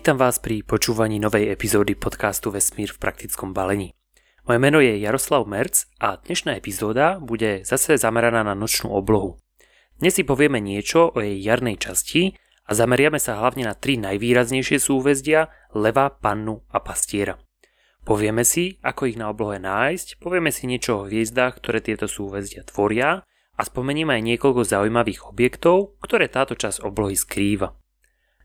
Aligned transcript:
Vítam 0.00 0.16
vás 0.16 0.40
pri 0.40 0.64
počúvaní 0.64 1.20
novej 1.20 1.52
epizódy 1.52 1.92
podcastu 1.92 2.48
Vesmír 2.48 2.88
v 2.88 3.04
praktickom 3.04 3.52
balení. 3.52 3.92
Moje 4.48 4.56
meno 4.56 4.80
je 4.80 4.96
Jaroslav 4.96 5.44
Merc 5.44 5.92
a 6.00 6.16
dnešná 6.16 6.56
epizóda 6.56 7.20
bude 7.20 7.68
zase 7.68 8.00
zameraná 8.00 8.40
na 8.40 8.56
nočnú 8.56 8.96
oblohu. 8.96 9.36
Dnes 10.00 10.16
si 10.16 10.24
povieme 10.24 10.56
niečo 10.56 11.12
o 11.12 11.20
jej 11.20 11.36
jarnej 11.44 11.76
časti 11.76 12.32
a 12.64 12.72
zameriame 12.72 13.20
sa 13.20 13.44
hlavne 13.44 13.68
na 13.68 13.76
tri 13.76 14.00
najvýraznejšie 14.00 14.80
súhvezdia 14.80 15.52
Leva, 15.76 16.08
Pannu 16.08 16.64
a 16.72 16.80
Pastiera. 16.80 17.36
Povieme 18.00 18.48
si, 18.48 18.80
ako 18.80 19.04
ich 19.04 19.20
na 19.20 19.28
oblohe 19.28 19.60
nájsť, 19.60 20.16
povieme 20.16 20.48
si 20.48 20.64
niečo 20.64 21.04
o 21.04 21.12
hviezdách, 21.12 21.60
ktoré 21.60 21.84
tieto 21.84 22.08
súhvezdia 22.08 22.64
tvoria 22.64 23.20
a 23.52 23.62
spomenieme 23.68 24.16
aj 24.16 24.22
niekoľko 24.32 24.64
zaujímavých 24.64 25.28
objektov, 25.28 26.00
ktoré 26.00 26.32
táto 26.32 26.56
časť 26.56 26.88
oblohy 26.88 27.20
skrýva. 27.20 27.76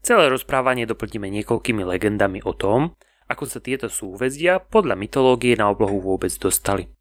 Celé 0.05 0.29
rozprávanie 0.29 0.85
doplníme 0.85 1.33
niekoľkými 1.33 1.81
legendami 1.81 2.37
o 2.45 2.53
tom, 2.53 2.93
ako 3.25 3.49
sa 3.49 3.57
tieto 3.57 3.89
súhvezdia 3.89 4.61
podľa 4.61 4.93
mytológie 4.93 5.57
na 5.57 5.73
oblohu 5.73 5.97
vôbec 5.97 6.29
dostali. 6.37 6.93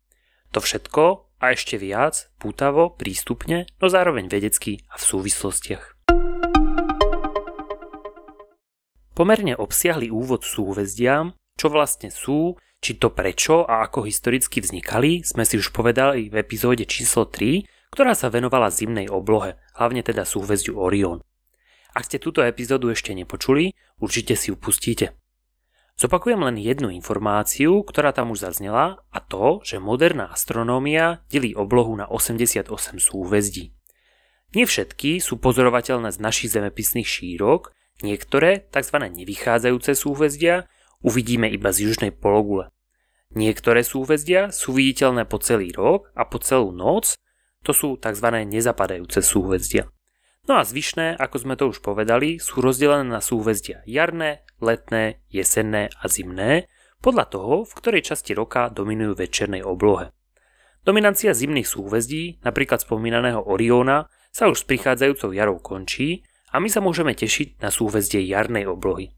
To 0.57 0.65
všetko 0.65 1.37
a 1.37 1.53
ešte 1.53 1.77
viac, 1.77 2.33
pútavo, 2.41 2.97
prístupne, 2.97 3.69
no 3.77 3.93
zároveň 3.93 4.33
vedecky 4.33 4.81
a 4.89 4.97
v 4.97 5.05
súvislostiach. 5.05 5.85
Pomerne 9.13 9.53
obsiahli 9.53 10.09
úvod 10.09 10.49
súhvezdiam, 10.49 11.37
čo 11.61 11.69
vlastne 11.69 12.09
sú, 12.09 12.57
či 12.81 12.97
to 12.97 13.13
prečo 13.13 13.69
a 13.69 13.85
ako 13.85 14.09
historicky 14.09 14.65
vznikali, 14.65 15.21
sme 15.21 15.45
si 15.45 15.61
už 15.61 15.77
povedali 15.77 16.33
v 16.33 16.41
epizóde 16.41 16.89
číslo 16.89 17.29
3, 17.29 17.69
ktorá 17.93 18.17
sa 18.17 18.33
venovala 18.33 18.73
zimnej 18.73 19.13
oblohe, 19.13 19.61
hlavne 19.77 20.01
teda 20.01 20.25
súhvezdiu 20.25 20.81
Orion. 20.81 21.21
Ak 21.95 22.11
ste 22.11 22.19
túto 22.19 22.43
epizódu 22.43 22.91
ešte 22.91 23.15
nepočuli, 23.15 23.71
určite 24.03 24.35
si 24.35 24.51
ju 24.51 24.59
pustíte. 24.59 25.15
Zopakujem 25.95 26.43
len 26.43 26.59
jednu 26.59 26.91
informáciu, 26.91 27.87
ktorá 27.87 28.11
tam 28.11 28.35
už 28.35 28.51
zaznela 28.51 29.07
a 29.15 29.19
to, 29.23 29.63
že 29.63 29.79
moderná 29.79 30.27
astronómia 30.27 31.23
delí 31.31 31.55
oblohu 31.55 31.95
na 31.95 32.11
88 32.11 32.67
súhvezdí. 32.99 33.79
Nie 34.59 34.67
všetky 34.67 35.23
sú 35.23 35.39
pozorovateľné 35.39 36.11
z 36.11 36.19
našich 36.19 36.51
zemepisných 36.51 37.07
šírok, 37.07 37.71
niektoré, 38.03 38.67
tzv. 38.75 38.97
nevychádzajúce 39.07 39.95
súhvezdia, 39.95 40.67
uvidíme 40.99 41.47
iba 41.47 41.71
z 41.71 41.87
južnej 41.87 42.11
pologule. 42.11 42.75
Niektoré 43.35 43.87
súhvezdia 43.87 44.51
sú 44.51 44.75
viditeľné 44.75 45.31
po 45.31 45.39
celý 45.39 45.71
rok 45.71 46.11
a 46.19 46.27
po 46.27 46.43
celú 46.43 46.75
noc, 46.75 47.15
to 47.63 47.71
sú 47.71 47.99
tzv. 48.03 48.27
nezapadajúce 48.47 49.23
súhvezdia. 49.23 49.91
No 50.45 50.61
a 50.61 50.63
zvyšné, 50.69 51.17
ako 51.17 51.37
sme 51.41 51.55
to 51.57 51.73
už 51.73 51.81
povedali, 51.81 52.37
sú 52.37 52.61
rozdelené 52.61 53.09
na 53.09 53.25
súhvezdia 53.25 53.81
jarné, 53.89 54.45
letné, 54.61 55.25
jesenné 55.33 55.89
a 55.97 56.05
zimné, 56.05 56.69
podľa 57.01 57.25
toho, 57.33 57.55
v 57.65 57.73
ktorej 57.73 58.13
časti 58.13 58.37
roka 58.37 58.69
dominujú 58.69 59.17
večernej 59.17 59.65
oblohe. 59.65 60.13
Dominancia 60.85 61.33
zimných 61.33 61.65
súhvezdí, 61.65 62.45
napríklad 62.45 62.85
spomínaného 62.85 63.41
Orióna, 63.41 64.13
sa 64.29 64.53
už 64.53 64.65
s 64.65 64.69
prichádzajúcou 64.69 65.33
jarou 65.33 65.57
končí 65.65 66.29
a 66.53 66.61
my 66.61 66.69
sa 66.69 66.85
môžeme 66.85 67.17
tešiť 67.17 67.65
na 67.65 67.73
súhvezdie 67.73 68.21
jarnej 68.29 68.69
oblohy. 68.69 69.17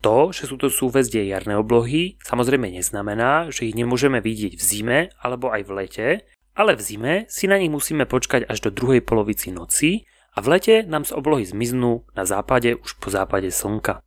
To, 0.00 0.32
že 0.32 0.48
sú 0.48 0.56
to 0.56 0.72
súhvezdie 0.72 1.28
jarnej 1.28 1.60
oblohy, 1.60 2.16
samozrejme 2.24 2.72
neznamená, 2.72 3.52
že 3.52 3.68
ich 3.68 3.76
nemôžeme 3.76 4.24
vidieť 4.24 4.56
v 4.56 4.62
zime 4.62 4.98
alebo 5.20 5.52
aj 5.52 5.62
v 5.64 5.70
lete, 5.76 6.08
ale 6.56 6.72
v 6.72 6.80
zime 6.80 7.14
si 7.28 7.44
na 7.44 7.60
nich 7.60 7.68
musíme 7.68 8.08
počkať 8.08 8.48
až 8.48 8.64
do 8.66 8.70
druhej 8.72 9.04
polovici 9.04 9.52
noci 9.52 10.08
a 10.32 10.40
v 10.40 10.56
lete 10.56 10.76
nám 10.88 11.04
z 11.04 11.12
oblohy 11.12 11.44
zmiznú 11.44 12.08
na 12.16 12.24
západe 12.24 12.72
už 12.80 12.96
po 12.96 13.12
západe 13.12 13.52
slnka. 13.52 14.00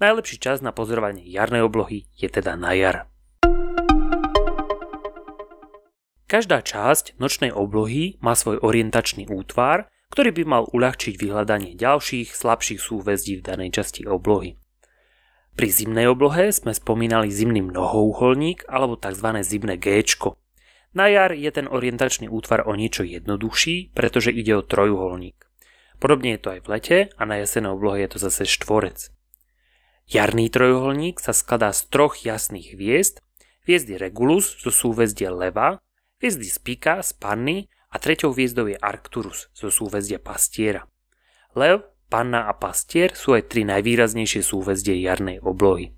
Najlepší 0.00 0.40
čas 0.40 0.64
na 0.64 0.72
pozorovanie 0.72 1.28
jarnej 1.28 1.60
oblohy 1.60 2.08
je 2.16 2.32
teda 2.32 2.56
na 2.56 2.72
jar. 2.72 3.04
Každá 6.24 6.64
časť 6.64 7.20
nočnej 7.20 7.52
oblohy 7.52 8.16
má 8.24 8.32
svoj 8.32 8.64
orientačný 8.64 9.28
útvar, 9.28 9.92
ktorý 10.14 10.30
by 10.40 10.42
mal 10.46 10.62
uľahčiť 10.72 11.20
vyhľadanie 11.20 11.76
ďalších, 11.76 12.32
slabších 12.32 12.80
súhvezdí 12.80 13.38
v 13.38 13.46
danej 13.46 13.76
časti 13.76 14.08
oblohy. 14.08 14.56
Pri 15.58 15.68
zimnej 15.68 16.06
oblohe 16.08 16.54
sme 16.54 16.70
spomínali 16.72 17.28
zimný 17.28 17.60
mnohouholník 17.66 18.64
alebo 18.70 18.96
tzv. 18.96 19.26
zimné 19.42 19.76
G. 19.76 20.06
Na 20.90 21.06
jar 21.06 21.30
je 21.30 21.50
ten 21.54 21.70
orientačný 21.70 22.26
útvar 22.26 22.66
o 22.66 22.74
niečo 22.74 23.06
jednoduchší, 23.06 23.94
pretože 23.94 24.34
ide 24.34 24.58
o 24.58 24.66
trojuholník. 24.66 25.46
Podobne 26.02 26.34
je 26.34 26.40
to 26.42 26.48
aj 26.56 26.60
v 26.64 26.70
lete 26.72 26.98
a 27.14 27.22
na 27.28 27.38
jesenej 27.38 27.76
oblohe 27.76 28.02
je 28.02 28.10
to 28.10 28.18
zase 28.18 28.48
štvorec. 28.48 29.14
Jarný 30.10 30.50
trojuholník 30.50 31.22
sa 31.22 31.30
skladá 31.30 31.70
z 31.70 31.86
troch 31.86 32.18
jasných 32.26 32.74
hviezd, 32.74 33.22
hviezdy 33.62 33.94
Regulus 33.94 34.58
zo 34.58 34.74
súhvezdia 34.74 35.30
Leva, 35.30 35.78
hviezdy 36.18 36.50
Spika 36.50 36.98
z 37.06 37.14
Panny 37.14 37.70
a 37.94 38.02
treťou 38.02 38.34
hviezdou 38.34 38.66
je 38.66 38.74
Arcturus 38.74 39.46
zo 39.54 39.70
súhvezdia 39.70 40.18
Pastiera. 40.18 40.90
Lev, 41.54 41.86
Panna 42.10 42.50
a 42.50 42.58
Pastier 42.58 43.14
sú 43.14 43.38
aj 43.38 43.54
tri 43.54 43.62
najvýraznejšie 43.62 44.42
súhvezdie 44.42 44.98
jarnej 44.98 45.38
oblohy. 45.38 45.94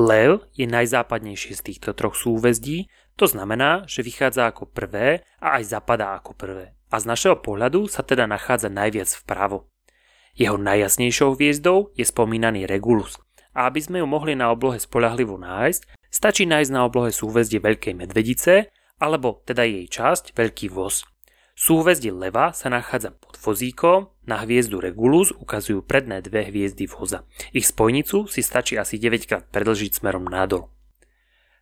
Lev 0.00 0.48
je 0.56 0.64
najzápadnejšie 0.64 1.52
z 1.58 1.62
týchto 1.66 1.92
troch 1.92 2.16
súhvezdí, 2.16 2.88
to 3.20 3.28
znamená, 3.28 3.84
že 3.84 4.00
vychádza 4.00 4.48
ako 4.48 4.72
prvé 4.72 5.28
a 5.44 5.60
aj 5.60 5.76
zapadá 5.76 6.16
ako 6.16 6.32
prvé. 6.32 6.72
A 6.88 6.96
z 6.96 7.04
našeho 7.04 7.36
pohľadu 7.36 7.84
sa 7.84 8.00
teda 8.00 8.24
nachádza 8.24 8.72
najviac 8.72 9.12
vpravo. 9.20 9.68
Jeho 10.32 10.56
najjasnejšou 10.56 11.36
hviezdou 11.36 11.92
je 11.92 12.08
spomínaný 12.08 12.64
Regulus. 12.64 13.20
A 13.52 13.68
aby 13.68 13.84
sme 13.84 14.00
ju 14.00 14.08
mohli 14.08 14.32
na 14.32 14.48
oblohe 14.48 14.80
spolahlivo 14.80 15.36
nájsť, 15.36 16.08
stačí 16.08 16.48
nájsť 16.48 16.72
na 16.72 16.88
oblohe 16.88 17.12
súhvezdie 17.12 17.60
Veľkej 17.60 17.92
medvedice, 17.92 18.72
alebo 18.96 19.44
teda 19.44 19.68
jej 19.68 19.84
časť 19.84 20.32
Veľký 20.32 20.72
voz. 20.72 21.04
Súhvezdie 21.60 22.16
leva 22.16 22.56
sa 22.56 22.72
nachádza 22.72 23.12
pod 23.12 23.36
vozíkom, 23.36 24.08
na 24.24 24.40
hviezdu 24.48 24.80
Regulus 24.80 25.28
ukazujú 25.36 25.84
predné 25.84 26.24
dve 26.24 26.48
hviezdy 26.48 26.88
voza. 26.88 27.28
Ich 27.52 27.68
spojnicu 27.68 28.24
si 28.32 28.40
stačí 28.40 28.80
asi 28.80 28.96
9 28.96 29.28
krát 29.28 29.44
predlžiť 29.52 30.00
smerom 30.00 30.24
nadol. 30.24 30.72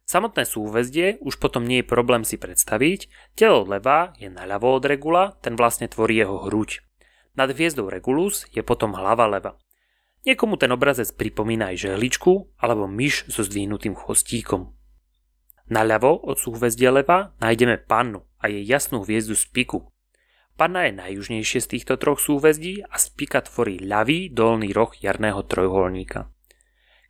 Samotné 0.09 0.49
súhvezdie 0.49 1.21
už 1.21 1.37
potom 1.37 1.69
nie 1.69 1.85
je 1.85 1.91
problém 1.93 2.25
si 2.25 2.41
predstaviť, 2.41 3.13
telo 3.37 3.69
leva 3.69 4.17
je 4.17 4.33
naľavo 4.33 4.81
od 4.81 4.85
Regula, 4.89 5.37
ten 5.45 5.53
vlastne 5.53 5.85
tvorí 5.85 6.17
jeho 6.17 6.49
hruď. 6.49 6.81
Nad 7.37 7.53
hviezdou 7.53 7.93
Regulus 7.93 8.49
je 8.49 8.65
potom 8.65 8.97
hlava 8.97 9.29
leva. 9.29 9.61
Niekomu 10.25 10.57
ten 10.57 10.73
obrazec 10.73 11.13
pripomína 11.13 11.77
aj 11.77 11.93
žehličku 11.93 12.57
alebo 12.57 12.89
myš 12.89 13.29
so 13.29 13.45
zdvihnutým 13.45 13.93
chvostíkom. 13.93 14.73
Naľavo 15.69 16.25
od 16.25 16.41
súhvezdia 16.41 16.89
leva 16.89 17.37
nájdeme 17.45 17.77
pannu, 17.77 18.25
a 18.41 18.49
jej 18.49 18.65
jasnú 18.65 19.03
hviezdu 19.03 19.35
Spiku. 19.35 19.91
Panna 20.59 20.91
je 20.91 20.99
najjužnejšie 20.99 21.61
z 21.63 21.71
týchto 21.71 21.95
troch 21.99 22.19
súvezdí 22.19 22.83
a 22.83 22.99
Spika 22.99 23.43
tvorí 23.47 23.79
ľavý 23.79 24.31
dolný 24.35 24.75
roh 24.75 24.91
jarného 24.95 25.47
trojuholníka. 25.47 26.31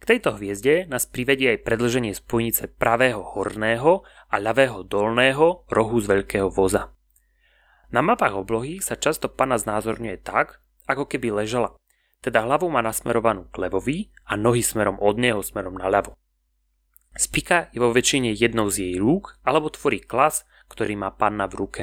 Tejto 0.09 0.41
hviezde 0.41 0.89
nás 0.89 1.05
privedie 1.05 1.53
aj 1.53 1.69
predlženie 1.69 2.17
spojnice 2.17 2.73
pravého 2.81 3.21
horného 3.21 4.09
a 4.33 4.41
ľavého 4.41 4.81
dolného 4.81 5.69
rohu 5.69 5.97
z 6.01 6.07
veľkého 6.09 6.49
voza. 6.49 6.97
Na 7.93 8.01
mapách 8.01 8.33
oblohy 8.33 8.81
sa 8.81 8.97
často 8.97 9.29
pana 9.29 9.61
znázorňuje 9.61 10.17
tak, 10.25 10.65
ako 10.89 11.05
keby 11.05 11.45
ležala, 11.45 11.77
teda 12.25 12.41
hlavu 12.41 12.73
má 12.73 12.81
nasmerovanú 12.81 13.53
k 13.53 13.69
levovi 13.69 13.99
a 14.25 14.41
nohy 14.41 14.65
smerom 14.65 14.97
od 14.97 15.21
neho 15.21 15.45
smerom 15.45 15.77
na 15.77 15.93
ľavo. 15.93 16.17
Spika 17.13 17.69
je 17.77 17.85
vo 17.85 17.93
väčšine 17.93 18.33
jednou 18.33 18.73
z 18.73 18.89
jej 18.89 18.95
rúk 18.97 19.37
alebo 19.45 19.69
tvorí 19.69 20.01
klas 20.01 20.49
ktorý 20.69 21.01
má 21.01 21.13
panna 21.13 21.49
v 21.49 21.55
ruke. 21.65 21.83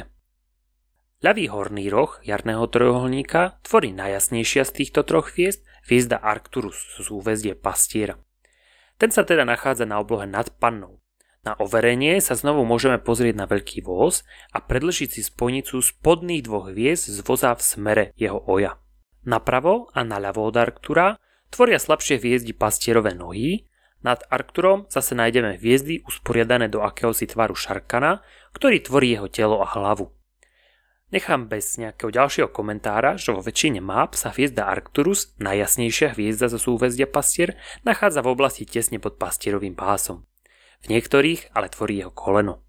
Ľavý 1.26 1.50
horný 1.50 1.90
roh 1.90 2.22
jarného 2.22 2.70
trojuholníka 2.70 3.58
tvorí 3.66 3.90
najjasnejšia 3.98 4.62
z 4.62 4.72
týchto 4.78 5.02
troch 5.02 5.34
hviezd 5.34 5.66
hviezda 5.86 6.20
Arcturus 6.20 6.76
z 6.98 7.06
súhvezdie 7.06 7.54
Pastiera. 7.54 8.20
Ten 8.98 9.12
sa 9.14 9.24
teda 9.24 9.46
nachádza 9.46 9.86
na 9.86 10.02
oblohe 10.02 10.26
nad 10.26 10.50
pannou. 10.58 11.00
Na 11.46 11.54
overenie 11.62 12.18
sa 12.26 12.34
znovu 12.34 12.66
môžeme 12.66 12.98
pozrieť 12.98 13.38
na 13.38 13.46
veľký 13.46 13.86
voz 13.86 14.26
a 14.50 14.66
predlžiť 14.66 15.10
si 15.14 15.22
spojnicu 15.22 15.78
spodných 15.78 16.42
dvoch 16.42 16.74
hviezd 16.74 17.14
z 17.14 17.22
voza 17.22 17.54
v 17.54 17.62
smere 17.62 18.04
jeho 18.18 18.42
oja. 18.50 18.82
Napravo 19.30 19.94
a 19.94 20.02
naľavo 20.02 20.50
od 20.50 20.58
Arctura 20.58 21.22
tvoria 21.54 21.78
slabšie 21.78 22.18
hviezdy 22.18 22.58
pastierové 22.58 23.14
nohy 23.14 23.70
nad 24.06 24.22
Arktúrom 24.30 24.86
zase 24.86 25.18
nájdeme 25.18 25.58
hviezdy 25.58 26.06
usporiadané 26.06 26.70
do 26.70 26.86
akéhosi 26.86 27.26
tvaru 27.26 27.58
šarkana, 27.58 28.22
ktorý 28.54 28.86
tvorí 28.86 29.18
jeho 29.18 29.26
telo 29.34 29.66
a 29.66 29.68
hlavu. 29.70 30.14
Nechám 31.16 31.48
bez 31.48 31.80
nejakého 31.80 32.12
ďalšieho 32.12 32.52
komentára, 32.52 33.16
že 33.16 33.32
vo 33.32 33.40
väčšine 33.40 33.80
map 33.80 34.20
sa 34.20 34.36
hviezda 34.36 34.68
Arcturus, 34.68 35.32
najjasnejšia 35.40 36.12
hviezda 36.12 36.52
zo 36.52 36.60
súhvezdia 36.60 37.08
pastier, 37.08 37.56
nachádza 37.88 38.20
v 38.20 38.36
oblasti 38.36 38.68
tesne 38.68 39.00
pod 39.00 39.16
pastierovým 39.16 39.80
pásom. 39.80 40.28
V 40.84 40.92
niektorých 40.92 41.56
ale 41.56 41.72
tvorí 41.72 42.04
jeho 42.04 42.12
koleno. 42.12 42.68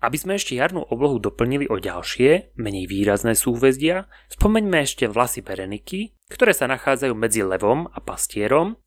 Aby 0.00 0.16
sme 0.16 0.40
ešte 0.40 0.56
jarnú 0.56 0.80
oblohu 0.88 1.20
doplnili 1.20 1.68
o 1.68 1.76
ďalšie, 1.76 2.56
menej 2.56 2.88
výrazné 2.88 3.36
súhvezdia, 3.36 4.08
spomeňme 4.32 4.88
ešte 4.88 5.04
vlasy 5.04 5.44
Bereniky, 5.44 6.16
ktoré 6.32 6.56
sa 6.56 6.64
nachádzajú 6.64 7.12
medzi 7.12 7.44
levom 7.44 7.92
a 7.92 8.00
pastierom. 8.00 8.80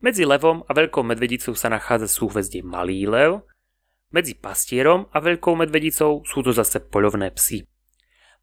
Medzi 0.00 0.24
levom 0.24 0.64
a 0.64 0.72
veľkou 0.72 1.04
medvedicou 1.04 1.52
sa 1.52 1.68
nachádza 1.68 2.08
súhvezdie 2.08 2.64
Malý 2.64 3.04
lev, 3.04 3.44
medzi 4.16 4.32
pastierom 4.32 5.12
a 5.12 5.20
veľkou 5.20 5.60
medvedicou 5.60 6.24
sú 6.24 6.40
to 6.40 6.56
zase 6.56 6.80
poľovné 6.88 7.28
psy. 7.36 7.68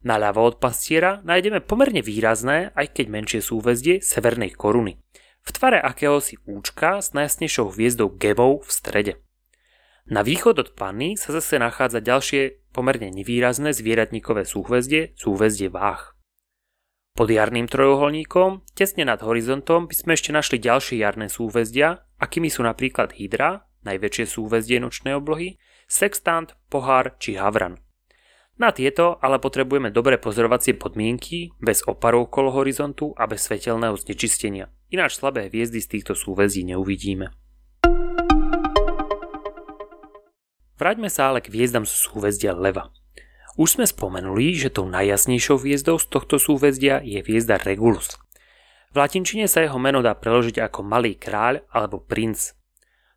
Naľavo 0.00 0.40
od 0.48 0.56
pastiera 0.56 1.20
nájdeme 1.28 1.60
pomerne 1.60 2.00
výrazné, 2.00 2.72
aj 2.72 2.96
keď 2.96 3.06
menšie 3.12 3.40
súhvezdie 3.44 4.00
Severnej 4.00 4.56
koruny, 4.56 4.96
v 5.44 5.50
tvare 5.52 5.76
akéhosi 5.76 6.40
účka 6.48 7.04
s 7.04 7.12
najjasnejšou 7.12 7.76
hviezdou 7.76 8.08
Gebou 8.16 8.64
v 8.64 8.70
strede. 8.72 9.12
Na 10.08 10.24
východ 10.24 10.56
od 10.56 10.68
Panny 10.72 11.20
sa 11.20 11.36
zase 11.36 11.60
nachádza 11.60 12.00
ďalšie 12.00 12.72
pomerne 12.72 13.12
nevýrazné 13.12 13.76
zvieratníkové 13.76 14.48
súhvezdie, 14.48 15.12
súhvezdie 15.20 15.68
Váh. 15.68 16.16
Pod 17.12 17.28
jarným 17.28 17.68
trojuholníkom, 17.68 18.64
tesne 18.72 19.04
nad 19.04 19.20
horizontom, 19.20 19.84
by 19.84 19.94
sme 19.94 20.12
ešte 20.16 20.32
našli 20.32 20.56
ďalšie 20.56 20.96
jarné 21.04 21.28
súhvezdia, 21.28 22.08
akými 22.16 22.48
sú 22.48 22.64
napríklad 22.64 23.12
Hydra, 23.12 23.68
najväčšie 23.84 24.24
súhvezdie 24.24 24.80
nočnej 24.80 25.12
oblohy, 25.12 25.60
sextant, 25.84 26.56
pohár 26.72 27.20
či 27.20 27.36
havran. 27.36 27.76
Na 28.60 28.76
tieto 28.76 29.16
ale 29.24 29.40
potrebujeme 29.40 29.88
dobré 29.88 30.20
pozorovacie 30.20 30.76
podmienky, 30.76 31.56
bez 31.64 31.80
oparov 31.88 32.28
okolo 32.28 32.60
horizontu 32.60 33.16
a 33.16 33.24
bez 33.24 33.48
svetelného 33.48 33.96
znečistenia. 33.96 34.68
Ináč 34.92 35.16
slabé 35.16 35.48
hviezdy 35.48 35.80
z 35.80 35.88
týchto 35.96 36.12
súhvezdí 36.12 36.68
neuvidíme. 36.68 37.32
Vráťme 40.76 41.08
sa 41.08 41.32
ale 41.32 41.40
k 41.40 41.48
hviezdam 41.48 41.88
z 41.88 41.92
súhvezdia 42.04 42.52
Leva. 42.52 42.92
Už 43.56 43.80
sme 43.80 43.88
spomenuli, 43.88 44.52
že 44.52 44.68
tou 44.68 44.84
najjasnejšou 44.92 45.64
hviezdou 45.64 45.96
z 45.96 46.12
tohto 46.12 46.36
súhvezdia 46.36 47.00
je 47.00 47.16
hviezda 47.24 47.56
Regulus. 47.64 48.20
V 48.92 49.00
latinčine 49.00 49.48
sa 49.48 49.64
jeho 49.64 49.80
meno 49.80 50.04
dá 50.04 50.12
preložiť 50.12 50.60
ako 50.68 50.84
malý 50.84 51.16
kráľ 51.16 51.64
alebo 51.72 52.04
princ. 52.04 52.52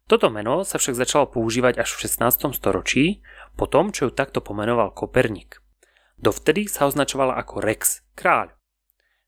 Toto 0.08 0.28
meno 0.32 0.64
sa 0.68 0.80
však 0.80 1.00
začalo 1.00 1.32
používať 1.32 1.80
až 1.80 1.96
v 1.96 2.08
16. 2.08 2.52
storočí, 2.56 3.24
po 3.54 3.66
tom, 3.70 3.94
čo 3.94 4.10
ju 4.10 4.12
takto 4.12 4.42
pomenoval 4.42 4.94
Koperník. 4.94 5.62
Dovtedy 6.18 6.72
sa 6.72 6.88
označovala 6.88 7.36
ako 7.38 7.60
Rex, 7.60 8.06
kráľ. 8.16 8.56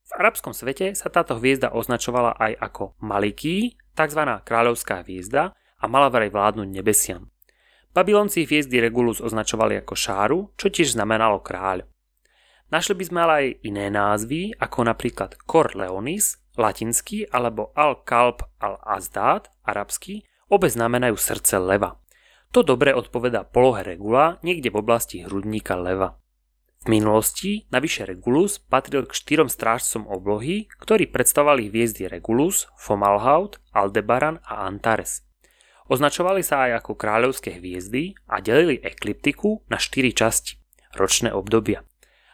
V 0.05 0.11
arabskom 0.21 0.53
svete 0.53 0.93
sa 0.93 1.09
táto 1.09 1.35
hviezda 1.41 1.73
označovala 1.73 2.37
aj 2.37 2.53
ako 2.61 2.83
Maliký, 3.01 3.75
tzv. 3.97 4.21
kráľovská 4.45 5.01
hviezda 5.01 5.57
a 5.81 5.85
mala 5.89 6.13
vraj 6.13 6.29
vládnuť 6.29 6.67
nebesiam. 6.69 7.33
Babylonci 7.95 8.43
hviezdy 8.43 8.83
Regulus 8.83 9.23
označovali 9.23 9.79
ako 9.79 9.93
Šáru, 9.95 10.39
čo 10.59 10.67
tiež 10.67 10.93
znamenalo 10.93 11.39
kráľ. 11.39 11.87
Našli 12.69 12.97
by 12.97 13.03
sme 13.07 13.19
ale 13.23 13.33
aj 13.33 13.47
iné 13.65 13.87
názvy, 13.87 14.57
ako 14.57 14.89
napríklad 14.89 15.39
Cor 15.47 15.71
Leonis, 15.73 16.37
latinský, 16.59 17.29
alebo 17.31 17.71
Al-Kalb 17.75 18.43
al-Azdad, 18.59 19.47
arabský, 19.63 20.27
Obe 20.45 20.69
znamenajú 20.69 21.17
srdce 21.17 21.57
leva. 21.57 21.97
To 22.55 22.63
dobre 22.63 22.95
odpovedá 22.95 23.43
polohe 23.43 23.83
regula 23.83 24.39
niekde 24.39 24.71
v 24.71 24.79
oblasti 24.79 25.27
hrudníka 25.27 25.75
leva. 25.75 26.15
V 26.87 26.95
minulosti 26.95 27.67
navyše 27.67 28.07
Regulus 28.07 28.63
patril 28.63 29.03
k 29.03 29.11
štyrom 29.11 29.51
strážcom 29.51 30.07
oblohy, 30.07 30.71
ktorí 30.79 31.11
predstavovali 31.11 31.67
hviezdy 31.67 32.07
Regulus, 32.07 32.71
Fomalhaut, 32.79 33.59
Aldebaran 33.75 34.39
a 34.47 34.71
Antares. 34.71 35.27
Označovali 35.91 36.47
sa 36.47 36.71
aj 36.71 36.79
ako 36.79 36.95
kráľovské 36.95 37.59
hviezdy 37.59 38.15
a 38.31 38.39
delili 38.39 38.79
ekliptiku 38.79 39.67
na 39.67 39.75
štyri 39.75 40.15
časti, 40.15 40.55
ročné 40.95 41.35
obdobia. 41.35 41.83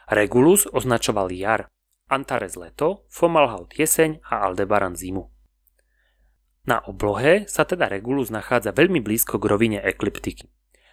Regulus 0.06 0.70
označoval 0.70 1.34
jar, 1.34 1.66
Antares 2.06 2.54
leto, 2.54 3.10
Fomalhaut 3.10 3.74
jeseň 3.74 4.22
a 4.22 4.46
Aldebaran 4.46 4.94
zimu. 4.94 5.31
Na 6.62 6.78
oblohe 6.86 7.50
sa 7.50 7.66
teda 7.66 7.90
Regulus 7.90 8.30
nachádza 8.30 8.70
veľmi 8.70 9.02
blízko 9.02 9.42
k 9.42 9.48
rovine 9.50 9.78
ekliptiky. 9.82 10.46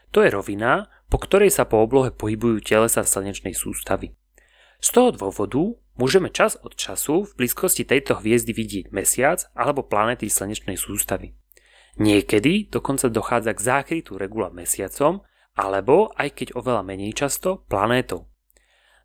To 0.10 0.26
je 0.26 0.34
rovina, 0.34 0.90
po 1.14 1.22
ktorej 1.22 1.54
sa 1.54 1.70
po 1.70 1.86
oblohe 1.86 2.10
pohybujú 2.10 2.66
telesa 2.66 3.06
slnečnej 3.06 3.54
sústavy. 3.54 4.18
Z 4.82 4.90
toho 4.98 5.14
dôvodu 5.14 5.62
môžeme 6.00 6.34
čas 6.34 6.58
od 6.66 6.74
času 6.74 7.30
v 7.30 7.46
blízkosti 7.46 7.86
tejto 7.86 8.18
hviezdy 8.18 8.50
vidieť 8.56 8.86
mesiac 8.90 9.46
alebo 9.54 9.86
planety 9.86 10.26
slnečnej 10.26 10.80
sústavy. 10.80 11.38
Niekedy 12.00 12.72
dokonca 12.72 13.12
dochádza 13.12 13.54
k 13.54 13.60
zákrytu 13.60 14.16
regula 14.16 14.48
mesiacom, 14.50 15.22
alebo, 15.60 16.16
aj 16.16 16.32
keď 16.32 16.48
oveľa 16.56 16.88
menej 16.88 17.12
často, 17.12 17.68
planétou. 17.68 18.32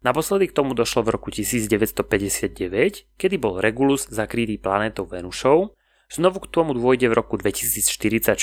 Naposledy 0.07 0.53
k 0.53 0.57
tomu 0.63 0.79
došlo 0.79 1.03
v 1.03 1.19
roku 1.19 1.35
1959, 1.35 3.19
kedy 3.19 3.37
bol 3.41 3.59
Regulus 3.59 4.07
zakrytý 4.07 4.63
planétou 4.63 5.11
Venušou 5.11 5.75
Znovu 6.15 6.47
k 6.47 6.47
tomu 6.47 6.79
dôjde 6.79 7.11
v 7.11 7.19
roku 7.19 7.35
2044 7.35 8.39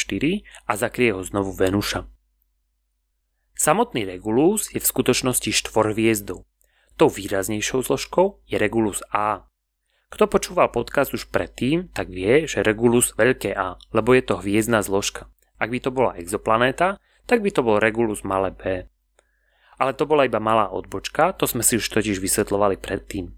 a 0.67 0.71
zakrie 0.75 1.15
ho 1.15 1.23
znovu 1.23 1.55
Venuša. 1.55 2.03
Samotný 3.55 4.03
Regulus 4.03 4.67
je 4.75 4.83
v 4.83 4.89
skutočnosti 4.91 5.47
štvorviezdou. 5.55 6.43
Tou 6.99 7.07
výraznejšou 7.07 7.87
zložkou 7.87 8.43
je 8.43 8.59
Regulus 8.59 8.99
A. 9.15 9.47
Kto 10.11 10.27
počúval 10.27 10.67
podcast 10.75 11.15
už 11.15 11.31
predtým, 11.31 11.87
tak 11.95 12.11
vie, 12.11 12.43
že 12.43 12.59
Regulus 12.59 13.15
veľké 13.15 13.55
A, 13.55 13.79
lebo 13.95 14.11
je 14.11 14.23
to 14.27 14.43
hviezdna 14.43 14.83
zložka. 14.83 15.31
Ak 15.55 15.71
by 15.71 15.79
to 15.79 15.95
bola 15.95 16.19
exoplanéta, 16.19 16.99
tak 17.23 17.39
by 17.39 17.55
to 17.55 17.63
bol 17.63 17.79
Regulus 17.79 18.27
malé 18.27 18.51
B. 18.51 18.83
Ale 19.79 19.95
to 19.95 20.03
bola 20.03 20.27
iba 20.27 20.43
malá 20.43 20.67
odbočka, 20.67 21.31
to 21.39 21.47
sme 21.47 21.63
si 21.63 21.79
už 21.79 21.87
totiž 21.87 22.19
vysvetlovali 22.19 22.75
predtým. 22.75 23.31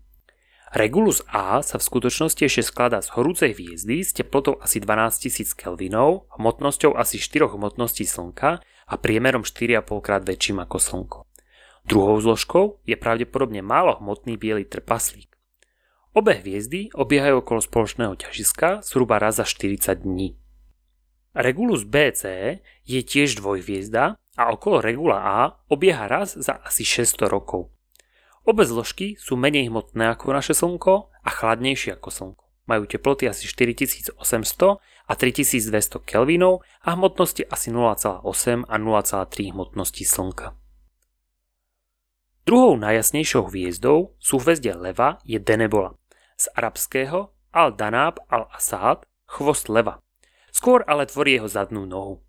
Regulus 0.74 1.22
A 1.30 1.62
sa 1.62 1.78
v 1.78 1.86
skutočnosti 1.86 2.50
ešte 2.50 2.66
skladá 2.66 2.98
z 3.06 3.14
horúcej 3.14 3.54
hviezdy 3.54 4.02
s 4.02 4.10
teplotou 4.10 4.58
asi 4.58 4.82
12 4.82 5.30
000 5.30 5.54
kelvinov, 5.54 6.26
hmotnosťou 6.34 6.98
asi 6.98 7.22
4 7.22 7.46
hmotností 7.54 8.10
Slnka 8.10 8.58
a 8.90 8.94
priemerom 8.98 9.46
4,5 9.46 9.86
krát 10.02 10.26
väčším 10.26 10.66
ako 10.66 10.78
Slnko. 10.82 11.20
Druhou 11.86 12.18
zložkou 12.18 12.82
je 12.90 12.98
pravdepodobne 12.98 13.62
málo 13.62 14.02
hmotný 14.02 14.34
biely 14.34 14.66
trpaslík. 14.66 15.30
Obe 16.18 16.42
hviezdy 16.42 16.90
obiehajú 16.98 17.46
okolo 17.46 17.62
spoločného 17.62 18.18
ťažiska 18.18 18.82
zhruba 18.82 19.22
raz 19.22 19.38
za 19.38 19.46
40 19.46 20.02
dní. 20.02 20.42
Regulus 21.38 21.86
BC 21.86 22.24
je 22.82 23.02
tiež 23.06 23.38
dvojhviezda 23.38 24.18
a 24.18 24.44
okolo 24.50 24.82
Regula 24.82 25.22
A 25.22 25.38
obieha 25.70 26.10
raz 26.10 26.34
za 26.34 26.58
asi 26.66 26.82
600 26.82 27.30
rokov. 27.30 27.70
Obe 28.44 28.68
zložky 28.68 29.16
sú 29.16 29.40
menej 29.40 29.72
hmotné 29.72 30.12
ako 30.12 30.36
naše 30.36 30.52
Slnko 30.52 31.16
a 31.24 31.30
chladnejšie 31.32 31.96
ako 31.96 32.10
Slnko. 32.12 32.44
Majú 32.68 32.84
teploty 32.88 33.28
asi 33.32 33.48
4800 33.48 34.20
a 34.84 35.14
3200 35.16 36.04
Kelvinov 36.04 36.68
a 36.84 36.96
hmotnosti 36.96 37.48
asi 37.48 37.72
0,8 37.72 38.68
a 38.68 38.76
0,3 38.76 39.56
hmotnosti 39.56 40.04
Slnka. 40.04 40.60
Druhou 42.44 42.76
najjasnejšou 42.76 43.48
hviezdou 43.48 44.20
súhvezdia 44.20 44.76
leva 44.76 45.24
je 45.24 45.40
Denebola. 45.40 45.96
Z 46.36 46.52
arabského 46.60 47.32
Al-Danab 47.56 48.20
al-Asad, 48.28 49.08
chvost 49.24 49.72
leva. 49.72 50.04
Skôr 50.52 50.84
ale 50.84 51.08
tvorí 51.08 51.40
jeho 51.40 51.48
zadnú 51.48 51.88
nohu. 51.88 52.20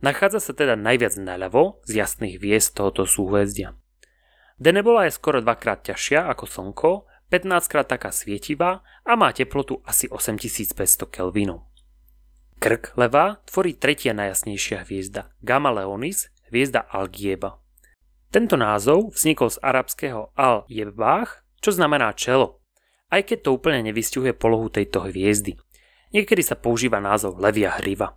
Nachádza 0.00 0.40
sa 0.40 0.52
teda 0.56 0.80
najviac 0.80 1.20
naľavo 1.20 1.84
z 1.84 2.00
jasných 2.00 2.40
hviezd 2.40 2.80
tohoto 2.80 3.04
súhvezdia. 3.04 3.76
Denebola 4.54 5.10
je 5.10 5.16
skoro 5.18 5.42
dvakrát 5.42 5.82
ťažšia 5.82 6.30
ako 6.30 6.44
Slnko, 6.46 6.90
15 7.34 7.66
krát 7.66 7.90
taká 7.90 8.14
svietivá 8.14 8.86
a 9.02 9.12
má 9.18 9.34
teplotu 9.34 9.82
asi 9.82 10.06
8500 10.06 11.10
Kelvinov. 11.10 11.66
Krk 12.62 12.94
leva 12.94 13.42
tvorí 13.50 13.74
tretia 13.74 14.14
najjasnejšia 14.14 14.86
hviezda, 14.86 15.34
Gamma 15.42 15.74
Leonis, 15.74 16.30
hviezda 16.54 16.86
Algieba. 16.86 17.58
Tento 18.30 18.54
názov 18.54 19.14
vznikol 19.18 19.50
z 19.50 19.58
arabského 19.58 20.30
Al-Jebbach, 20.38 21.42
čo 21.58 21.74
znamená 21.74 22.14
čelo, 22.14 22.62
aj 23.10 23.26
keď 23.26 23.38
to 23.46 23.50
úplne 23.58 23.90
nevystihuje 23.90 24.34
polohu 24.38 24.70
tejto 24.70 25.02
hviezdy. 25.10 25.58
Niekedy 26.14 26.46
sa 26.46 26.54
používa 26.54 27.02
názov 27.02 27.42
levia 27.42 27.74
hriva. 27.74 28.14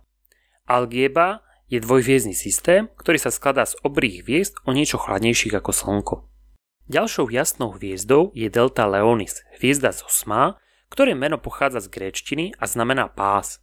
Algieba 0.70 1.42
je 1.68 1.78
dvojhviezdny 1.84 2.32
systém, 2.32 2.88
ktorý 2.96 3.20
sa 3.20 3.28
skladá 3.28 3.68
z 3.68 3.76
obrých 3.84 4.24
hviezd 4.24 4.54
o 4.64 4.72
niečo 4.72 4.96
chladnejších 4.96 5.52
ako 5.52 5.70
Slnko. 5.72 6.16
Ďalšou 6.88 7.28
jasnou 7.28 7.76
hviezdou 7.76 8.32
je 8.32 8.48
Delta 8.48 8.88
Leonis, 8.88 9.44
hviezda 9.60 9.92
z 9.92 10.08
osma, 10.08 10.56
ktoré 10.88 11.12
meno 11.12 11.36
pochádza 11.36 11.84
z 11.84 11.92
gréčtiny 11.92 12.56
a 12.56 12.64
znamená 12.64 13.12
pás. 13.12 13.60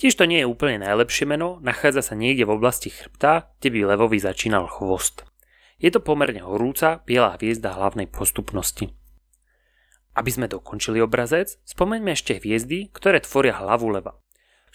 Tiež 0.00 0.16
to 0.16 0.24
nie 0.24 0.42
je 0.42 0.48
úplne 0.48 0.80
najlepšie 0.80 1.28
meno, 1.28 1.60
nachádza 1.60 2.00
sa 2.00 2.14
niekde 2.16 2.48
v 2.48 2.56
oblasti 2.56 2.88
chrbta, 2.88 3.52
kde 3.60 3.68
by 3.68 3.94
levovi 3.94 4.16
začínal 4.16 4.64
chvost. 4.66 5.28
Je 5.76 5.92
to 5.92 6.00
pomerne 6.00 6.40
horúca, 6.40 7.04
biela 7.04 7.36
hviezda 7.36 7.76
hlavnej 7.76 8.08
postupnosti. 8.08 8.96
Aby 10.16 10.30
sme 10.32 10.46
dokončili 10.48 11.04
obrazec, 11.04 11.60
spomeňme 11.68 12.16
ešte 12.16 12.40
hviezdy, 12.40 12.88
ktoré 12.96 13.20
tvoria 13.20 13.60
hlavu 13.60 13.92
leva. 13.92 14.23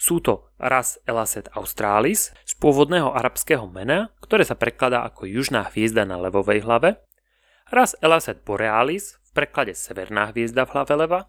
Sú 0.00 0.24
to 0.24 0.48
ras 0.56 0.96
Elaset 1.04 1.52
australis 1.52 2.32
z 2.48 2.56
pôvodného 2.56 3.12
arabského 3.12 3.68
mena, 3.68 4.16
ktoré 4.24 4.48
sa 4.48 4.56
prekladá 4.56 5.04
ako 5.04 5.28
južná 5.28 5.68
hviezda 5.68 6.08
na 6.08 6.16
levovej 6.16 6.64
hlave, 6.64 7.04
ras 7.68 7.92
Elaset 8.00 8.40
borealis 8.40 9.20
v 9.28 9.44
preklade 9.44 9.76
severná 9.76 10.32
hviezda 10.32 10.64
v 10.64 10.72
hlave 10.72 10.94
leva 10.96 11.20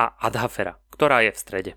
a 0.00 0.16
Adhafera, 0.24 0.80
ktorá 0.88 1.20
je 1.20 1.36
v 1.36 1.38
strede. 1.38 1.72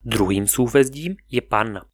Druhým 0.00 0.48
súhvezdím 0.48 1.20
je 1.28 1.44
Panna. 1.44 1.84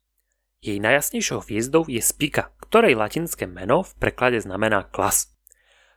Jej 0.62 0.78
najjasnejšou 0.78 1.50
hviezdou 1.50 1.82
je 1.90 1.98
Spika, 1.98 2.54
ktorej 2.62 2.94
latinské 2.94 3.50
meno 3.50 3.82
v 3.82 3.92
preklade 3.98 4.38
znamená 4.38 4.86
klas. 4.86 5.34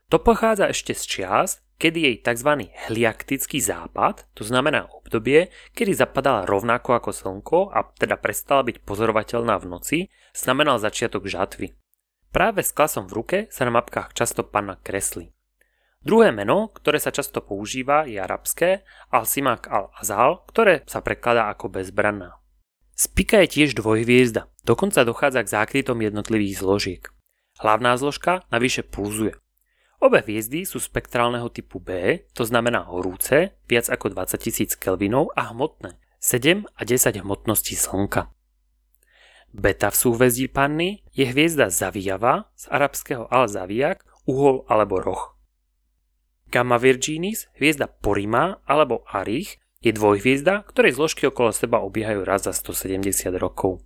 To 0.10 0.18
pochádza 0.18 0.74
ešte 0.74 0.98
z 0.98 1.04
čias, 1.06 1.63
kedy 1.78 2.00
jej 2.00 2.16
tzv. 2.22 2.70
heliaktický 2.88 3.60
západ, 3.60 4.28
to 4.34 4.44
znamená 4.48 4.88
obdobie, 4.90 5.54
kedy 5.78 5.94
zapadala 5.94 6.48
rovnako 6.48 6.98
ako 6.98 7.12
slnko 7.12 7.60
a 7.74 7.86
teda 7.98 8.18
prestala 8.18 8.66
byť 8.66 8.82
pozorovateľná 8.82 9.56
v 9.62 9.70
noci, 9.70 9.98
znamenal 10.34 10.82
začiatok 10.82 11.30
žatvy. 11.30 11.74
Práve 12.34 12.66
s 12.66 12.74
klasom 12.74 13.06
v 13.06 13.16
ruke 13.22 13.38
sa 13.54 13.70
na 13.70 13.78
mapkách 13.78 14.18
často 14.18 14.42
panna 14.42 14.82
kreslí. 14.82 15.30
Druhé 16.04 16.36
meno, 16.36 16.68
ktoré 16.74 17.00
sa 17.00 17.16
často 17.16 17.40
používa, 17.40 18.04
je 18.04 18.20
arabské 18.20 18.84
Al-Simak 19.14 19.72
al-Azal, 19.72 20.44
ktoré 20.52 20.84
sa 20.84 21.00
prekladá 21.00 21.48
ako 21.54 21.72
bezbranná. 21.72 22.44
Spika 22.92 23.40
je 23.46 23.54
tiež 23.62 23.80
dvojhviezda, 23.80 24.52
dokonca 24.68 25.08
dochádza 25.08 25.42
k 25.48 25.54
zákrytom 25.54 25.98
jednotlivých 26.04 26.60
zložiek. 26.60 27.04
Hlavná 27.62 27.96
zložka 27.96 28.44
navyše 28.52 28.84
pulzuje. 28.84 29.43
Obe 30.04 30.20
hviezdy 30.20 30.68
sú 30.68 30.84
spektrálneho 30.84 31.48
typu 31.48 31.80
B, 31.80 32.20
to 32.36 32.44
znamená 32.44 32.92
horúce, 32.92 33.56
viac 33.72 33.88
ako 33.88 34.12
20 34.12 34.36
000 34.36 34.76
kelvinov 34.76 35.32
a 35.32 35.56
hmotné, 35.56 35.96
7 36.20 36.68
a 36.68 36.82
10 36.84 37.24
hmotností 37.24 37.80
Slnka. 37.80 38.28
Beta 39.56 39.88
v 39.88 39.96
súhvezdí 39.96 40.52
Panny 40.52 41.08
je 41.16 41.24
hviezda 41.24 41.72
Zaviava 41.72 42.52
z 42.52 42.68
arabského 42.68 43.32
Al-Zaviak, 43.32 44.04
uhol 44.28 44.68
alebo 44.68 45.00
roh. 45.00 45.40
Gamma 46.52 46.76
Virginis, 46.84 47.48
hviezda 47.56 47.88
Porima 47.88 48.60
alebo 48.68 49.08
Arich, 49.08 49.64
je 49.80 49.96
dvojhviezda, 49.96 50.68
ktorej 50.68 51.00
zložky 51.00 51.32
okolo 51.32 51.56
seba 51.56 51.80
obiehajú 51.80 52.28
raz 52.28 52.44
za 52.44 52.52
170 52.52 53.08
rokov. 53.40 53.80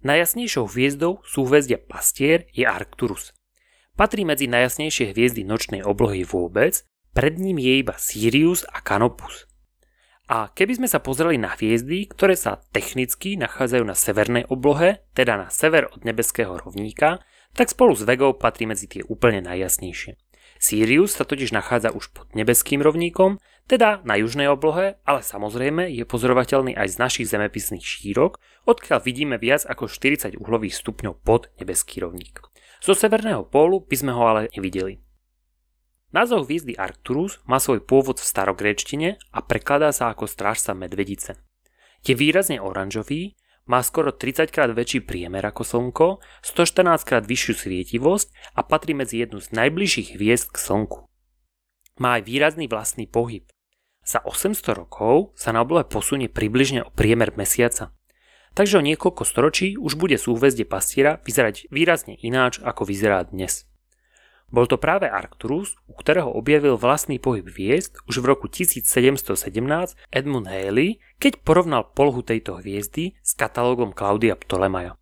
Najjasnejšou 0.00 0.64
hviezdou 0.64 1.20
súhvezdia 1.28 1.76
Pastier 1.76 2.48
je 2.56 2.64
Arcturus. 2.64 3.36
Patrí 4.00 4.24
medzi 4.24 4.48
najjasnejšie 4.48 5.12
hviezdy 5.12 5.44
nočnej 5.44 5.84
oblohy 5.84 6.24
vôbec, 6.24 6.88
pred 7.12 7.36
ním 7.36 7.60
je 7.60 7.84
iba 7.84 7.92
Sirius 8.00 8.64
a 8.64 8.80
Canopus. 8.80 9.44
A 10.30 10.48
keby 10.56 10.80
sme 10.80 10.88
sa 10.88 11.04
pozreli 11.04 11.36
na 11.36 11.52
hviezdy, 11.52 12.08
ktoré 12.08 12.32
sa 12.32 12.64
technicky 12.72 13.36
nachádzajú 13.36 13.84
na 13.84 13.92
severnej 13.92 14.48
oblohe, 14.48 15.04
teda 15.12 15.36
na 15.36 15.52
sever 15.52 15.92
od 15.92 16.00
nebeského 16.00 16.56
rovníka, 16.56 17.20
tak 17.52 17.68
spolu 17.68 17.92
s 17.92 18.06
Vegou 18.06 18.32
patrí 18.32 18.64
medzi 18.64 18.88
tie 18.88 19.02
úplne 19.04 19.44
najjasnejšie. 19.44 20.29
Sirius 20.60 21.16
sa 21.16 21.24
totiž 21.24 21.56
nachádza 21.56 21.88
už 21.96 22.12
pod 22.12 22.28
nebeským 22.36 22.84
rovníkom, 22.84 23.40
teda 23.64 24.04
na 24.04 24.20
južnej 24.20 24.44
oblohe, 24.52 25.00
ale 25.08 25.24
samozrejme 25.24 25.88
je 25.88 26.04
pozorovateľný 26.04 26.76
aj 26.76 26.88
z 26.92 26.96
našich 27.00 27.26
zemepisných 27.32 27.80
šírok, 27.80 28.36
odkiaľ 28.68 29.00
vidíme 29.00 29.40
viac 29.40 29.64
ako 29.64 29.88
40 29.88 30.36
uhlových 30.36 30.76
stupňov 30.76 31.24
pod 31.24 31.48
nebeský 31.56 32.04
rovník. 32.04 32.44
Zo 32.84 32.92
severného 32.92 33.48
pólu 33.48 33.80
by 33.88 33.96
sme 33.96 34.12
ho 34.12 34.20
ale 34.20 34.52
nevideli. 34.52 35.00
Názov 36.12 36.44
hviezdy 36.44 36.76
Arcturus 36.76 37.40
má 37.48 37.56
svoj 37.56 37.80
pôvod 37.80 38.20
v 38.20 38.28
starogréčtine 38.28 39.16
a 39.32 39.38
prekladá 39.40 39.96
sa 39.96 40.12
ako 40.12 40.28
strážca 40.28 40.76
medvedice. 40.76 41.40
Je 42.04 42.12
výrazne 42.12 42.60
oranžový, 42.60 43.39
má 43.68 43.80
skoro 43.84 44.12
30 44.12 44.50
krát 44.50 44.72
väčší 44.72 45.04
priemer 45.04 45.44
ako 45.46 45.62
Slnko, 45.62 46.08
114 46.42 47.06
krát 47.06 47.24
vyššiu 47.24 47.54
svietivosť 47.54 48.56
a 48.58 48.60
patrí 48.66 48.92
medzi 48.92 49.22
jednu 49.22 49.38
z 49.38 49.52
najbližších 49.54 50.18
hviezd 50.18 50.52
k 50.52 50.56
Slnku. 50.58 51.06
Má 52.00 52.18
aj 52.18 52.22
výrazný 52.26 52.66
vlastný 52.66 53.06
pohyb. 53.06 53.46
Za 54.02 54.24
800 54.26 54.74
rokov 54.74 55.36
sa 55.38 55.54
na 55.54 55.62
oblohe 55.62 55.86
posunie 55.86 56.26
približne 56.26 56.82
o 56.82 56.90
priemer 56.90 57.30
mesiaca. 57.36 57.94
Takže 58.58 58.82
o 58.82 58.82
niekoľko 58.82 59.22
storočí 59.22 59.78
už 59.78 59.94
bude 59.94 60.18
súhvezdie 60.18 60.66
pastiera 60.66 61.22
vyzerať 61.22 61.70
výrazne 61.70 62.18
ináč 62.18 62.58
ako 62.58 62.82
vyzerá 62.82 63.22
dnes. 63.22 63.69
Bol 64.50 64.66
to 64.66 64.82
práve 64.82 65.06
Arcturus, 65.06 65.78
u 65.86 65.94
ktorého 65.94 66.26
objavil 66.26 66.74
vlastný 66.74 67.22
pohyb 67.22 67.46
hviezd 67.46 68.02
už 68.10 68.18
v 68.18 68.34
roku 68.34 68.50
1717 68.50 68.82
Edmund 70.10 70.50
Halley, 70.50 70.98
keď 71.22 71.38
porovnal 71.46 71.86
polohu 71.94 72.26
tejto 72.26 72.58
hviezdy 72.58 73.14
s 73.22 73.38
katalógom 73.38 73.94
Klaudia 73.94 74.34
Ptolemaja. 74.34 74.98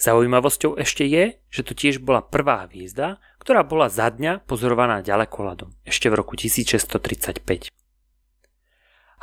Zaujímavosťou 0.00 0.80
ešte 0.80 1.04
je, 1.04 1.42
že 1.52 1.62
to 1.66 1.76
tiež 1.76 2.00
bola 2.00 2.24
prvá 2.24 2.64
hviezda, 2.70 3.20
ktorá 3.36 3.66
bola 3.66 3.92
za 3.92 4.08
dňa 4.08 4.48
pozorovaná 4.48 5.04
ďalekoladom, 5.04 5.74
ešte 5.84 6.08
v 6.08 6.14
roku 6.16 6.32
1635. 6.38 7.68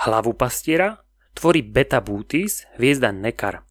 Hlavu 0.06 0.32
pastiera 0.36 1.02
tvorí 1.34 1.66
Beta 1.66 2.04
Bootis, 2.04 2.68
hviezda 2.78 3.10
Nekar. 3.10 3.66